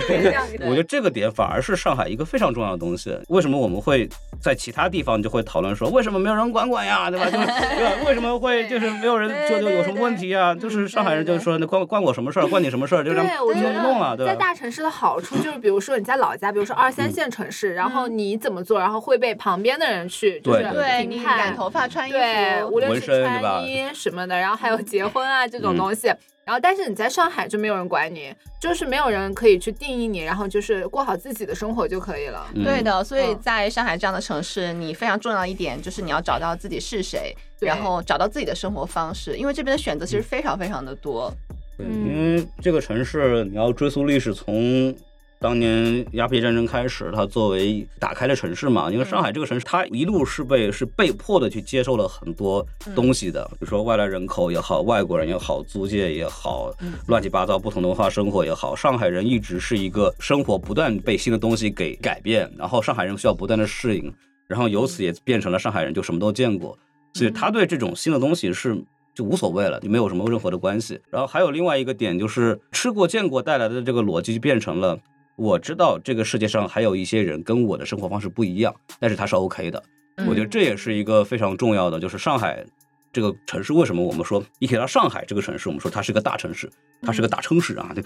[0.66, 3.14] 我觉得这个点反而是上海一个非常重要的东西。
[3.28, 4.08] 为什么我们会
[4.40, 7.10] 在其他地方就会讨论说，为什么没有人管管呀？
[7.10, 7.26] 对吧？
[7.26, 7.92] 就是对吧？
[8.06, 10.54] 为什么会就是没有人就就有什么问题啊？
[10.54, 12.46] 就是上海人就是说，那关关我什么事儿？
[12.46, 13.04] 关你什么事儿？
[13.04, 14.32] 就这我就弄了，对吧？
[14.32, 23.60] 在大城市的好处就是，比如说你在老家，比如说二三线城市，然后你怎么做，然后会被旁边的人去就是对对你评判染头发、穿衣对，服，无论是纹身对吧？
[23.60, 25.76] 穿衣什么的，然后还有结婚啊这种嗯。
[25.76, 26.12] 东西。
[26.44, 32.46] 然后，但是你在上海就没有人管你，就是没有人可以去定义你，然后就是过好自己的生活就可以了。
[32.54, 32.64] 嗯。
[32.64, 33.40] 对的，所以嗯。
[33.42, 41.30] 在上海这样的城市，你非常重要一点就是你要找到自己是谁，然后找到自己的生活方式，因为这边的选择其实非常非常的多。
[41.76, 42.06] 对，嗯。
[42.06, 44.94] 因为这个城市你要追溯历史，从
[45.40, 48.90] 当年鸦片战争开始，它作为打开了城市嘛。
[48.90, 56.72] 因为上海这个城市，它一路是被是被迫的去接受了很多东西的，比如说外来人口也好，外国人也好，租界也好，
[57.06, 64.12] 乱七八糟不同的文化生活也好，上海人一直是一个生活不断被新的东西给改变，然后上海人需要不断的适应，
[64.48, 66.76] 然后由此也变成了上海人就什么都见过，
[67.14, 68.76] 所以他对这种新的东西是。
[69.14, 71.00] 就无所谓了，就没有什么任何的关系。
[71.10, 74.96] 然后还有另外一个点，就是吃过见过带来的这个逻辑，就变成了
[75.38, 79.80] 我知道这个世界上还有一些人跟我的生活方式不一样，但是他是 OK 的。
[80.26, 82.64] 我觉得这也是一个非常重要的，就是上海
[83.12, 86.68] 这个城市为什么我们说一提到上海这个城市，我们说它是个大城市，
[87.02, 88.02] 它是个大城市啊， 对。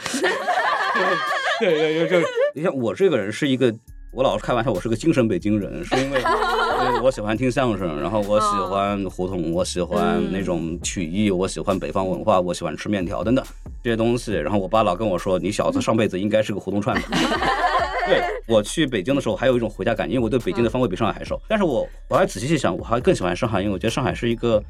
[1.59, 3.74] 对对对，就你像我这个人是一个，
[4.13, 6.21] 我老是开玩笑，我是个精神北京人，是因为
[7.03, 13.43] 我喜欢听相声，然后我喜欢胡同，我喜欢那种曲艺，我喜欢北方文化，我喜欢吃面条等等
[13.83, 14.35] 这些东西。
[14.35, 17.09] 然后我爸老跟我说，你小子上辈子应该是个胡同串子。
[18.07, 21.41] 对我去北京的时候，还有一种回家感，因为我对北京的方位比上海还熟。
[21.49, 24.63] 但是我我还仔细细想，我还更喜欢上海，因为我觉得上海是一个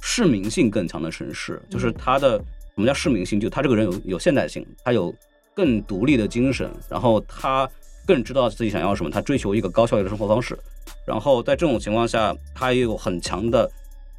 [0.00, 5.12] 市民性更强的城市，就是它的什么叫市民性，就他这个人有有现代性，他有
[5.52, 7.68] 更独立的精神，然后他
[8.06, 10.58] 更知道自己想要什么，他追求一个高效率的生活方式，
[11.06, 13.70] 然后在这种情况下，他也有很强的。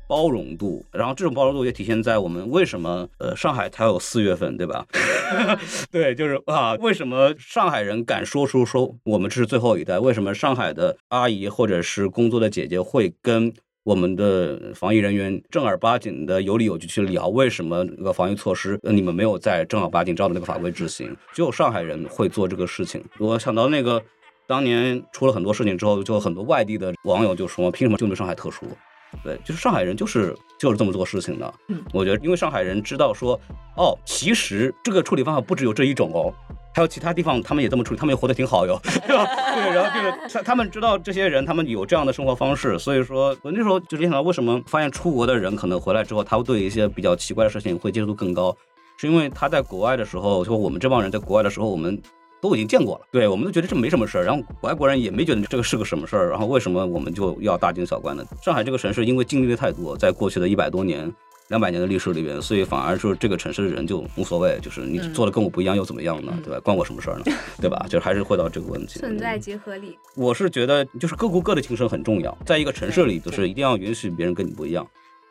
[0.07, 4.85] 包容度，然后这种包容度也体现在我们为什么呃上海才有四月份，对吧？
[5.89, 9.97] 对，就是啊，为什么上海人敢说出说我们这是最后一代？
[9.97, 13.51] 为什么上海的阿姨或者是工作的姐姐会跟
[13.85, 17.27] 我们的防疫人员正儿八经的有理有据去聊？
[17.27, 21.15] 为什么那个防疫措施呃你们没有在正儿八经照着那个法规执行？
[21.31, 22.99] 只有上海人会做这个事情。
[23.19, 24.01] 我想到那个
[24.47, 28.65] 当年出了很多事情之后，就很多外地的网友就说凭什么就对上海特殊？
[29.23, 31.53] 对，就是上海人就是就是这么做事情的。
[31.67, 33.39] 嗯，我觉得因为上海人知道说，
[33.77, 36.33] 哦，其实这个处理方法不只有这一种哦，
[36.75, 39.25] 还有其他地方他们也这么处理，他们也活得挺好哟， 对吧？
[39.55, 48.53] 对，然后就是他他们知道这些人他们有这样的生活方式，所以说我那时候就联想到为什么发现出国的人可能回来之后，他会对一些比较奇怪的事情会接受度更高，
[48.97, 51.97] 是因为他在国外的时候，就我们这帮人在国外的时候，我们。
[52.41, 58.23] 都已经见过了，对我们都觉得这没什么事儿，然后外国人也没觉得这个是个什么事儿，然后为什么我们就要大惊小怪呢？
[58.39, 61.11] 上海这个城市因为经历的太多，在过去的一百多年、
[61.49, 66.33] 两百年的历史里边，所以反而说这个城市的人就无所谓，就是你做的跟我不一样又怎么样呢？
[66.43, 66.59] 对吧？
[66.61, 67.25] 关我什么事儿呢？
[67.61, 67.85] 对吧？
[67.89, 68.99] 就还是回到这个问题。
[68.99, 69.97] 存在即合理。
[70.15, 74.87] 我是觉得就是各过各的精神很重要，在一个城市里，就是一定要允许别人跟你不一样。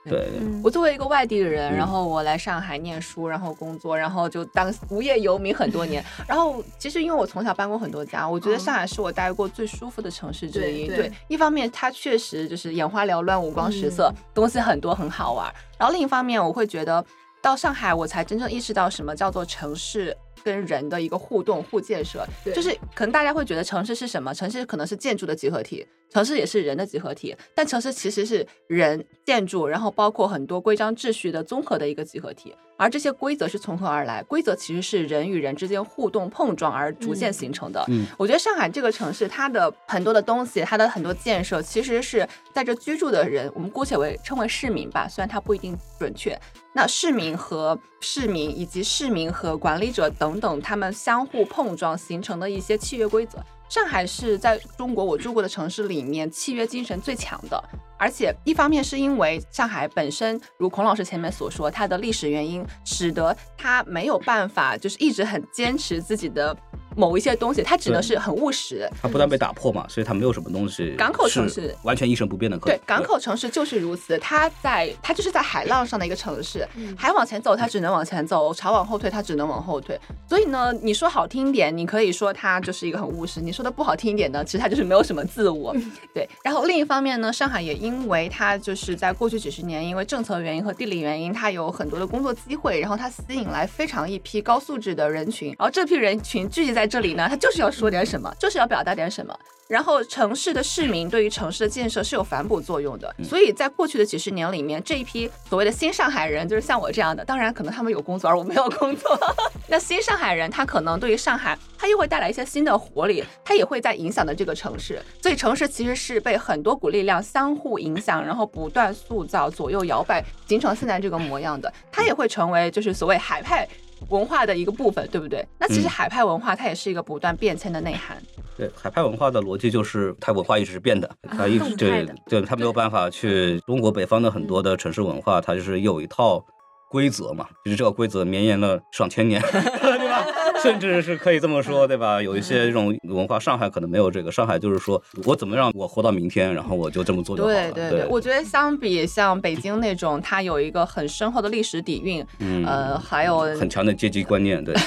[0.08, 0.28] 对，
[0.62, 6.04] 我作为一个外地人，然后我来上海念书，然后工作，然后就当无业游民很多年。
[6.28, 10.86] 然后其实因为我从小搬过很多家，我觉得上海是我待过最舒服的城市之一。
[10.86, 15.52] 对，一方面它确实就是眼花缭乱、五光十色，东西很多，很好玩。
[15.78, 17.04] 然后另一方面，我会觉得
[17.40, 20.16] 到上海，我才真正意识到什么叫做城市。
[20.44, 24.34] 跟人的一个互动互建设，就是可能大家会觉得城市是什么？
[24.34, 27.34] 城市可能是建筑的集合体，城市也是人的集合体。
[27.54, 32.54] 但城市其实是人、建筑，然后包括很多规章秩序的综合的一个集合体。
[32.76, 34.20] 而这些规则是从何而来？
[34.24, 37.84] 规则其实是人与人之间互动碰撞而逐渐形成的。
[37.86, 46.36] 嗯，我觉得上海这个城市，它的很多的东西，它的很多建设，其实是在这居住的人，我们姑且为称为市民吧，虽然它不一定准确。
[46.72, 53.38] 那市民和市民以及市民和管理者等等等，他们相互碰撞形成的一些契约规则。
[53.68, 57.62] 上海是在中国我住过的城市里面契约精神最强的，
[57.98, 66.56] 而且一方面是因为上海本身，如孔老师前面所说，它的历史原因使得它没有办法就是一直很坚持自己的。
[66.96, 70.94] 某一些东西，它只能是很务实，它不断被打破嘛，所以它没有什么东西。
[70.96, 74.16] 港口城市完全一成不变的，对，港口城市就是如此。
[74.18, 76.64] 它在它就是在海浪上的一个城市，
[76.96, 79.98] 海往前走它只能往前走，潮往后退它只能往后退。
[80.28, 85.74] 所以呢，你说好听一点，你可以说它就是一个很务实；你说的不好听一点呢，其实它就是没有什么自我。
[86.14, 86.28] 对。
[86.44, 99.38] 然后另一方面呢，上海也因为它就是在过去几十年，因为政策原因和地理原因，它有很多的工作机会，然后它吸引来非常一批高素质的人群，然后这批人群聚集在这里呢，他就是要说点什么，就是要表达点什么。
[99.66, 109.18] 然后城市的市民对于城市的建设是有反哺作用的，所以在过去的几十年里面，这一批所谓的新上海人，就是像我这样的，当然可能他们有工作而我没有工作。
[109.68, 115.00] 那新上海人他可能对于上海，他又会带来一些新的活力，他也会在影响的这个城市。
[115.22, 121.72] 所以城市其实是被很多股力量相互影响，然后不断塑造、左右摇摆，形成现在这个模样的。
[121.90, 123.66] 它也会成为就是所谓海派。
[124.10, 125.46] 文化的一个部分，对不对？
[125.58, 128.16] 那其实海派文化它也是一个不断变迁的内涵。
[128.56, 136.44] 对，海派文化的逻辑就是它文化一直是变的，它一直对对，它没有办法去中国北方的很多的城市文化，它就是有一套。
[136.90, 139.42] 规则嘛，就是这个规则绵延了上千年？
[140.62, 142.20] 甚至是可以这么说，对吧？
[142.20, 144.32] 有一些这种文化，上海可能没有这个。
[144.32, 147.54] 上海就是说我怎么让我活到明天，然后我就这么做就好了。
[147.72, 152.26] 对对对，我觉得相比像北京那种，它有一个很深厚的历史底蕴，
[152.66, 154.74] 呃，还有很强的阶级观念，对。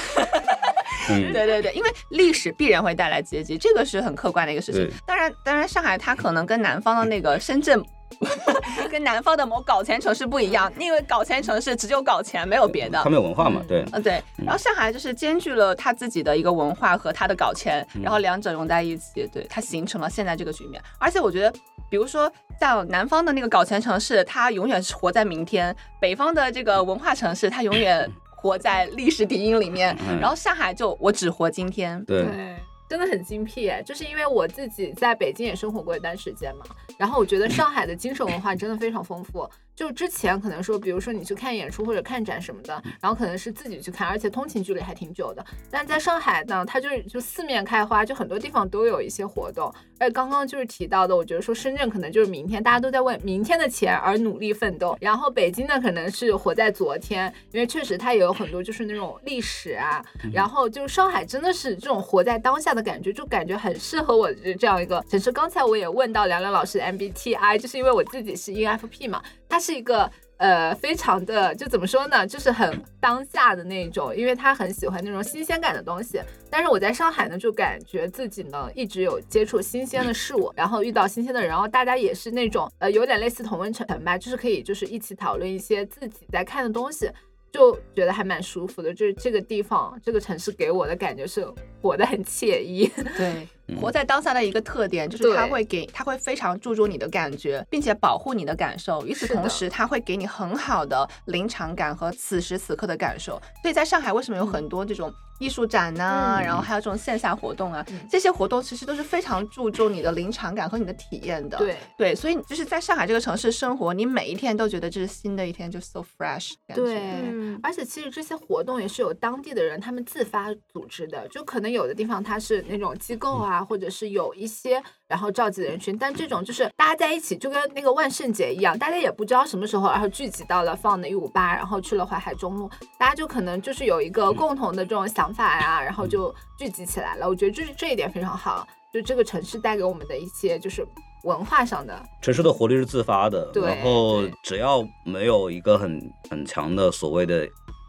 [1.08, 4.86] 对对对，因为历史必然会带来阶级，这个是很客观的一个事情。
[5.06, 7.82] 当然，当然，上海它可能跟南方的那个深圳。
[8.90, 13.00] 跟南方的某搞钱城市不一样，因为搞钱城市只有搞钱，没有别的。
[13.02, 13.62] 他没有文化嘛？
[13.68, 14.22] 对，嗯对。
[14.36, 20.82] 然后上海就是兼具了他自己的一个文化和他的搞钱，然后两者融在一起，对，它形成了现在这个局面。
[20.98, 21.52] 而且我觉得，
[21.90, 22.30] 比如说
[22.60, 28.10] 像南方的那个搞钱城市，它永远是活在明天；北方的这个文化城市，它永远。
[28.40, 29.92] 活在历史底蕴里面。
[30.08, 32.00] 嗯然后上海就我只活今天。
[32.04, 32.56] 对，对，
[32.88, 36.64] 真的很精辟，就是因为我自己在北京也生活过一段时间嘛，
[36.96, 39.48] 然后我觉得上海的精神文化真的非常丰富。
[39.78, 45.46] 就之前可能说，比如说你去看演出或者看展什么的，然后可能是自己去看，而且通勤距离还挺久的。
[45.70, 49.72] 但在上海呢，它就是就四面开花，就很多地方都有一些活动。
[50.00, 54.98] 而且刚刚就是提到的，我觉得说深圳可能就是明天，大家都在为明天的钱而努力奋斗。
[55.00, 60.04] 然后北京呢，可能是活在昨天，因为确实它也有很多就是那种历史啊。
[60.32, 65.30] 然后就是上海真的是这种活在当下的感觉，就感觉很适合我这样一个城市。
[65.30, 70.10] 刚才我也问到梁梁老师的 MBTI，就是因为我自己是 ENFP 嘛，它是一个。
[70.38, 76.20] 呃，非常的就怎么说呢，就是很当下的那种，因为他很喜欢那种新鲜感的东西。
[76.48, 87.10] 但是我在上海呢，就感觉自己呢一直有接触新鲜的事物，然后遇到新鲜的人，然后大家也是那种呃有点类似同温层吧，就是可以就是一起讨论一些自己在看的东西，
[87.50, 88.94] 就觉得还蛮舒服的。
[88.94, 91.44] 就是这个地方这个城市给我的感觉是
[91.82, 92.88] 活得很惬意。
[93.16, 93.48] 对，
[93.80, 99.04] 活在当下的一个特点就是他会给，他会非常注重你的感觉，并且保护你的感受。
[99.06, 103.40] 与此同时，他会给你很好的临场感和此时此刻的感受。
[103.62, 111.58] 所以在上海，为什么有很多这种艺术展呐、嗯然后还有这种线下活动啊，嗯这些活动其实都是非常注重你的临场感和你的体验的。
[111.58, 116.82] 对对，所以就是在上海这个城市生活，你每一天都觉得这是新的一天，就 so fresh 感觉。
[116.82, 137.28] 对，嗯，而且其实这些活动也是有当地的人他们自发组织的，就可能有的地方它是那种机构啊，或者是有一些然后召集的人群，但这种就是大家在一起，就跟那个万圣节一样，大家也不知道什么时候，然后聚集到了放的一五八，然后去了淮海中路，大家就可能就是有一个共同的这种想法呀，然后就聚集起来了。
[137.28, 140.86] 我觉得就是这一点非常好，就这个城市带给我们的一些就是
[141.24, 146.00] 文化上的，城市的活力是自发的，对然后只要没有一个很
[146.30, 147.48] 很强的所谓的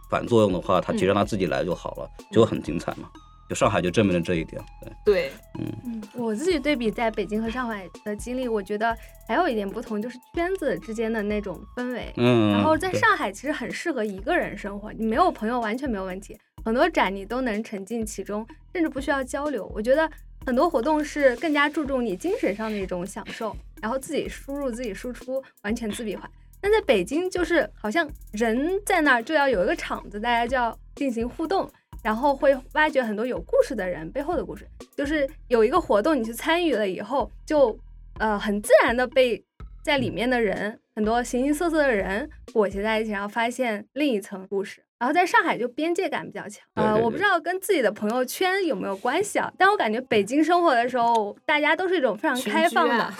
[0.09, 3.09] 反作用的话，它其实让它自己来就好了，就很精彩嘛。
[3.49, 8.95] 就上海就证明了这一点，对，对，嗯，我自己对比在北京和上海的经历，我觉得
[9.27, 12.13] 还有一点不同，就是圈子之间的那种氛围。
[12.17, 12.51] 嗯。
[12.51, 19.65] 然后在上海其实很适合一个人生活，你没有朋友完全没有问题，很多展你都能沉浸其中，甚至不需要交流。
[19.73, 20.07] 我觉得
[20.45, 26.29] 很多活动是更加注重你精神上的一种享受，然后自己输入自己输出，完全自闭环。
[26.61, 31.67] 但在北京就是好像人在那儿就要有一个场子，大家就要进行互动。
[32.03, 37.77] 然后会挖掘很多有故事的人背后的故事，就是有一个活动你去参与了以后，就
[38.19, 39.43] 呃很自然的被
[39.83, 44.83] 在里面的人很多形形色色的人裹挟在一起，然后发现另一层故事。
[44.99, 53.13] 然后在上海就边界感比较强，呃，对对对我不知道跟自己的朋友圈有没有关系啊，但我感觉北京生活的时候，大家都是一种非常开放的居啊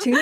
[0.00, 0.20] 群 居，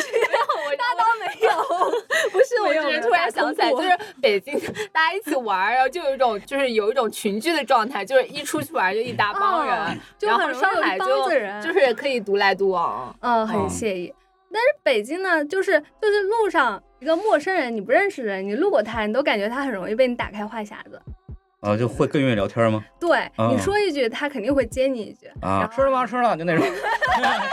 [0.77, 1.53] 那倒没有，
[2.33, 3.89] 不是，我只是突然想起来，就是
[4.21, 4.59] 北京
[4.93, 11.07] 大家一起玩儿，然后就有一种就是有一种群居的状态，就是一出去玩就一大帮人，然后上海就
[11.63, 14.13] 就是可以独来独往，嗯，很嗯惬意。
[14.55, 21.03] 但是北京呢，就是就是路上一个陌生人，你不认识的人，你路过他，你都感觉他很容易被你打开话匣子。
[21.59, 22.85] 啊，就会更愿意聊天吗？
[23.01, 25.27] 对、你嗯说一句，他肯定会接你一句。
[25.41, 26.07] 啊，吃了吗？
[26.07, 26.63] 吃了，就那种。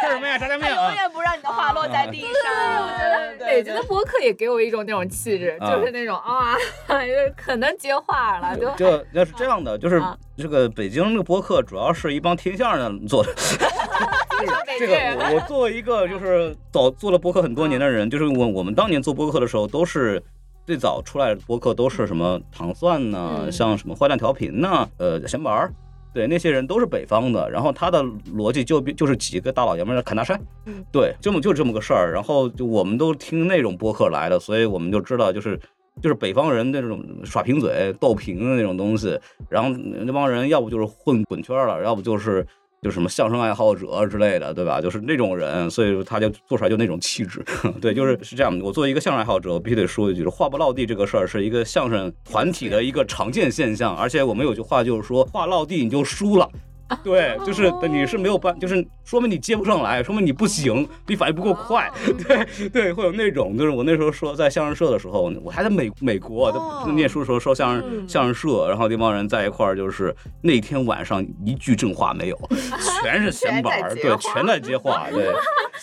[0.02, 0.38] 吃什么呀？
[0.38, 0.94] 炸酱面永啊。
[0.94, 2.84] 远不让你的话落在地上。
[2.84, 3.04] 我觉
[3.40, 6.56] 得北京的播客也给我一种那种气质，啊就是那种啊，
[6.88, 13.34] 就可能接话了，就就要是这样的，就是啊这个北京这个播客，主要是一帮听相声的做的。
[14.80, 20.22] 这个我我作为一个就是早做了播客很多年的人，就是我我们当年做播客的时候，都是
[20.66, 25.74] 最早出来的播客都是什么糖蒜呐、嗯像什么坏蛋调频呐、呃闲玩儿。
[26.14, 28.04] 对，那些人都是北方的，然后他的
[28.36, 32.12] 逻辑就就是几个大老爷们儿侃大山，嗯对，这么就这么个事儿。
[32.14, 35.58] 然后就我们都听那种播客来的，所以我们就知道，就是
[36.02, 39.18] 就是北方人那种耍贫嘴、斗贫的那种东西。
[39.48, 42.46] 然后那帮人要不就是混滚圈了，要不就是
[42.82, 44.82] 就什么相声爱好者之类的，对吧？
[44.82, 47.46] 就是那种人，所以说他就做出来就那种气质。
[47.80, 48.60] 对，就是是这样。
[48.60, 56.50] 我作为一个相声爱好者，我必须得说一句：话不落地这个事儿是一个相声团体的一个常见现象，而且我们有句话就是说，话落地你就输了。
[57.04, 61.90] 对，就是你是没有办，就是说明你接不上来，说明你不行，你反应不够快。
[62.28, 66.52] 对对，会有那种，就是我那时候说在相声社的时候，我还在美美国
[66.94, 72.40] 念书的时候说相声嗯相声社，然后那帮人在一块儿，就是那天晚上一句正话没有，
[73.02, 75.32] 全是闲板儿，对，全在接话对。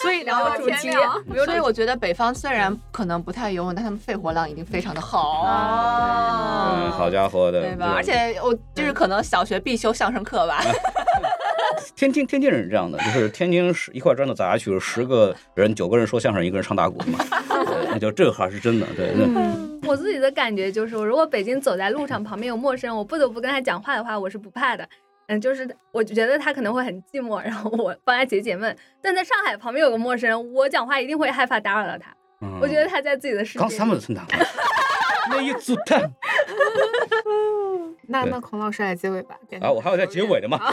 [0.00, 5.42] 所以聊到到天天亮亮，所以我觉得北方虽然可能不太游泳，但他们肺活量一定非常的好。
[5.42, 7.94] 哦嗯，好家伙的，对吧？
[7.96, 10.62] 而且我就是可能小学必修相声课吧。
[11.96, 17.18] 天津天津人是这样的，就是天津十一块砖头砸下去，十个人九个人说相声，一个人唱打鼓嘛，
[17.48, 19.12] 对，那就这个还是真的，对。
[19.16, 24.88] 那嗯，我自己的感觉就是，如果北京走在路上，旁边有陌生人，我不得不跟他讲话的话，我是不怕的。
[25.26, 28.74] 嗯，就是我觉得他可能会很寂寞，然后我帮他解解闷。
[29.02, 32.10] 但在上海旁边有个陌生人，我讲话一定会害怕打扰到他。
[32.40, 33.68] 嗯我觉得他在自己的世界里。
[33.68, 34.24] 刚才么村长，
[35.28, 36.08] 那一组蛋对
[38.08, 39.36] 那那孔老师来结尾吧。
[39.60, 40.58] 啊，我还有在结尾的嘛。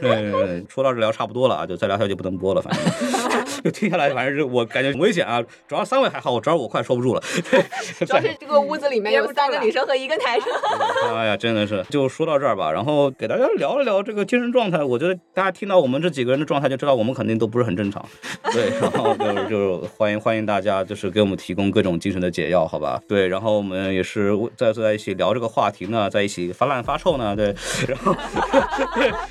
[0.00, 2.82] 对对对，说到这聊差不多了啊，就再聊下去就不能播了，反正
[3.64, 5.42] 就听下来，反正是我感觉很危险啊。
[5.66, 7.22] 主要三位还好，我主要我快收不住了。
[7.50, 7.60] 对，
[8.06, 10.48] 主要是这个屋子里面有三个女生和一个男生。
[11.16, 14.82] 哎呀，真的是，就说到这儿吧，然后给大家聊一聊这个精神状态。
[14.82, 18.04] 我觉得大家听到我们这几个人的状态，就知道我们肯定都不是很正常。
[18.52, 23.00] 对，然后就是就是欢迎欢迎大家，就是给我们提供各种精神的解药，好吧？
[23.08, 27.54] 对，然后我们也是在坐在一起聊这个话题呢，在一起发烂发臭呢，对，
[27.88, 28.14] 然后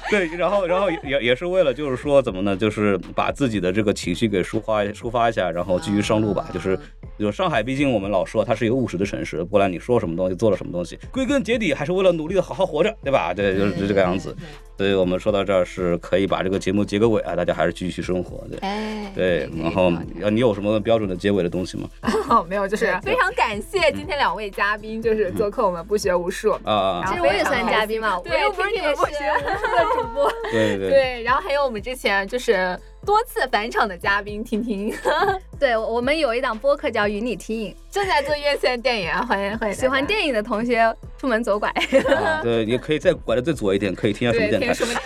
[0.10, 6.50] 对，然后然后也也是为了就是说怎么呢，就是把自己的这个情绪给抒发抒发一下，然后继续上路吧。
[6.54, 6.80] 就是
[7.20, 13.34] 就上海，毕竟我们老说它是一个务实的城市，不管你说什么东西，做了什么东西，归根结底还是为了努力的好好活着，对吧？
[13.34, 14.36] 对，就是这个样子。
[14.78, 18.60] 所以我们说到这儿是可以把这个节目结个尾啊，大家还是继续生活，对。
[18.60, 19.92] 哎，对，然后
[20.22, 21.90] 要你有什么标准的结尾的东西吗？
[22.30, 26.52] 哦，没有，就是非常感谢今天两位嘉宾，就是做客我们不学无术。
[26.64, 30.32] 啊其实我也算嘉宾嘛，我又不是你们不学无术的主播。
[30.52, 34.94] 对对对，对，然后还有我们之前就是多次返场的嘉宾婷婷，
[35.60, 41.70] 对，我们有一档播客叫《与你听影正在做院线电影啊，欢迎欢迎》，喜欢电影的同学出门左拐。
[41.70, 44.94] 啊 对，也可以再拐的最左一点，可以听下什么电台对听什。
[44.94, 45.00] 么？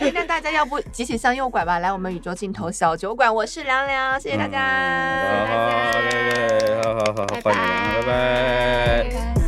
[0.00, 4.58] 哎，那大家要不集体向右拐吧，来我们宇宙尽头小酒馆，我是凉凉，谢谢大家。
[5.26, 5.46] 嗯
[6.82, 7.66] 好好好好好，拜欢迎大
[8.00, 9.39] 家，拜拜。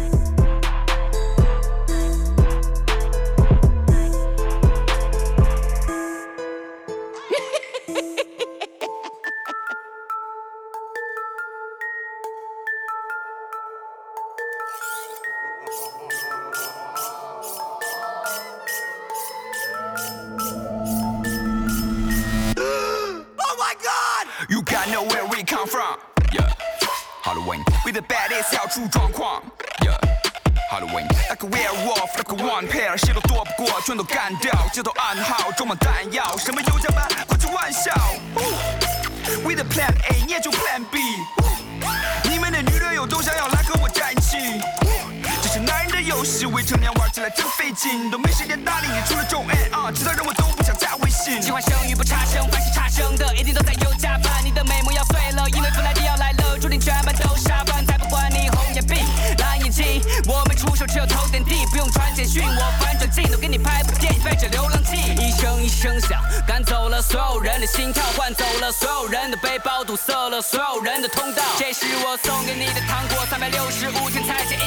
[70.33, 71.43] 了所有人的通道。
[71.59, 74.59] 这是我送给你的糖果，三百六十五天才见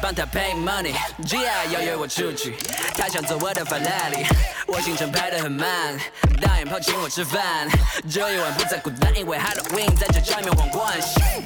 [0.00, 2.54] 帮他 pay money，G I 要约我出去，
[2.96, 4.24] 他想坐我的法拉利，
[4.66, 5.98] 我行程排得很满，
[6.40, 7.68] 大眼泡请我吃饭。
[8.10, 10.98] 这一晚不再孤单，因为 Halloween 在这场面皇冠。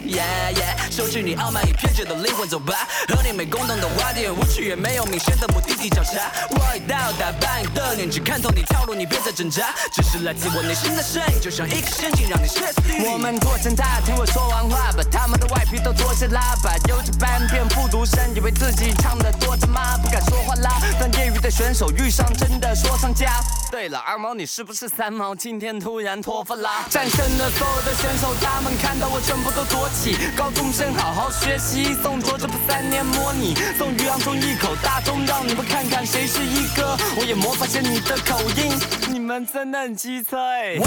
[0.05, 6.31] Yeah yeah，收拾你傲慢与偏执的灵魂，走吧，和你没共同的话题，无趣也没有明显的目的地交叉。
[6.51, 13.09] 我已到达半夜的年纪，看透你套路，你别再挣扎，只是来自我内心的声音，就像一个陷阱，让你歇斯底里。
[13.09, 20.81] 我们做成他，听我说完话，把他们的外皮都做些喇叭，有这半片复读生，以为自己唱的多他妈，不敢说话啦。
[20.99, 23.41] 当业余的选手遇上真的说唱家。
[23.71, 25.35] 对了，二毛你是不是三毛？
[25.35, 26.85] 今天突然脱发啦？
[26.91, 30.15] 战胜了所有的选手，他们看到我全部都躲起。
[30.37, 36.95] 高中生好好学习，送卓这不三年模拟，送于洋中一口大钟，让你们看看谁是一哥。
[37.17, 38.79] 我也模仿下你的口音，
[39.11, 40.79] 你们真的很机车欸。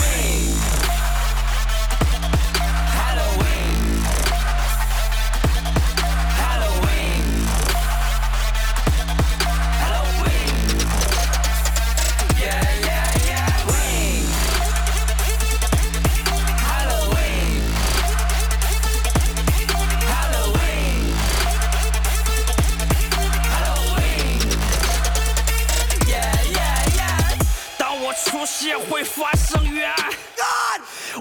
[28.90, 29.90] 会发声源。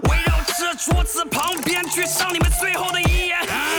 [0.08, 3.38] 围绕这桌子旁边，举上你们最后的遗言。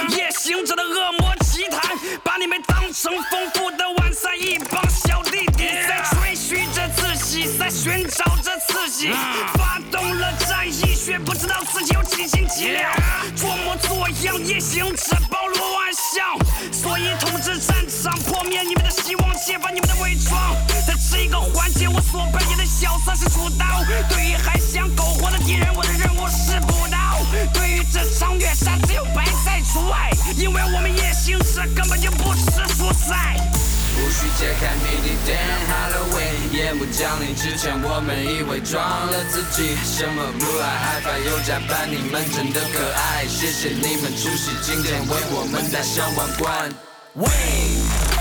[0.10, 5.46] 夜行者的恶魔奇谈，把你们当成丰富的晚餐，一帮小弟，
[7.62, 9.12] 在寻找着刺激，
[9.54, 12.92] 发动了战役，却不知道自己有几斤几两。
[13.36, 20.56] 装模作样，夜行者包罗万象，所以统治战场，破灭你们的希望，揭发你们的伪装。
[20.88, 23.64] 在这个环节，我所扮演的角色是主刀。
[24.10, 26.98] 对于还想苟活的敌人，我的任务是补刀。
[27.54, 33.38] 对于这场虐杀，只有白菜除外，因为我们夜行者根本就不吃蔬菜。
[33.98, 39.76] 无需揭开谜底，Damn Halloween，夜幕降临之前，我们已伪装了自己。
[39.84, 46.74] 什么 blue eye，害怕又加班，你们真的可爱，谢谢你们出席今天，为我们戴上王冠。
[47.16, 48.21] 喂。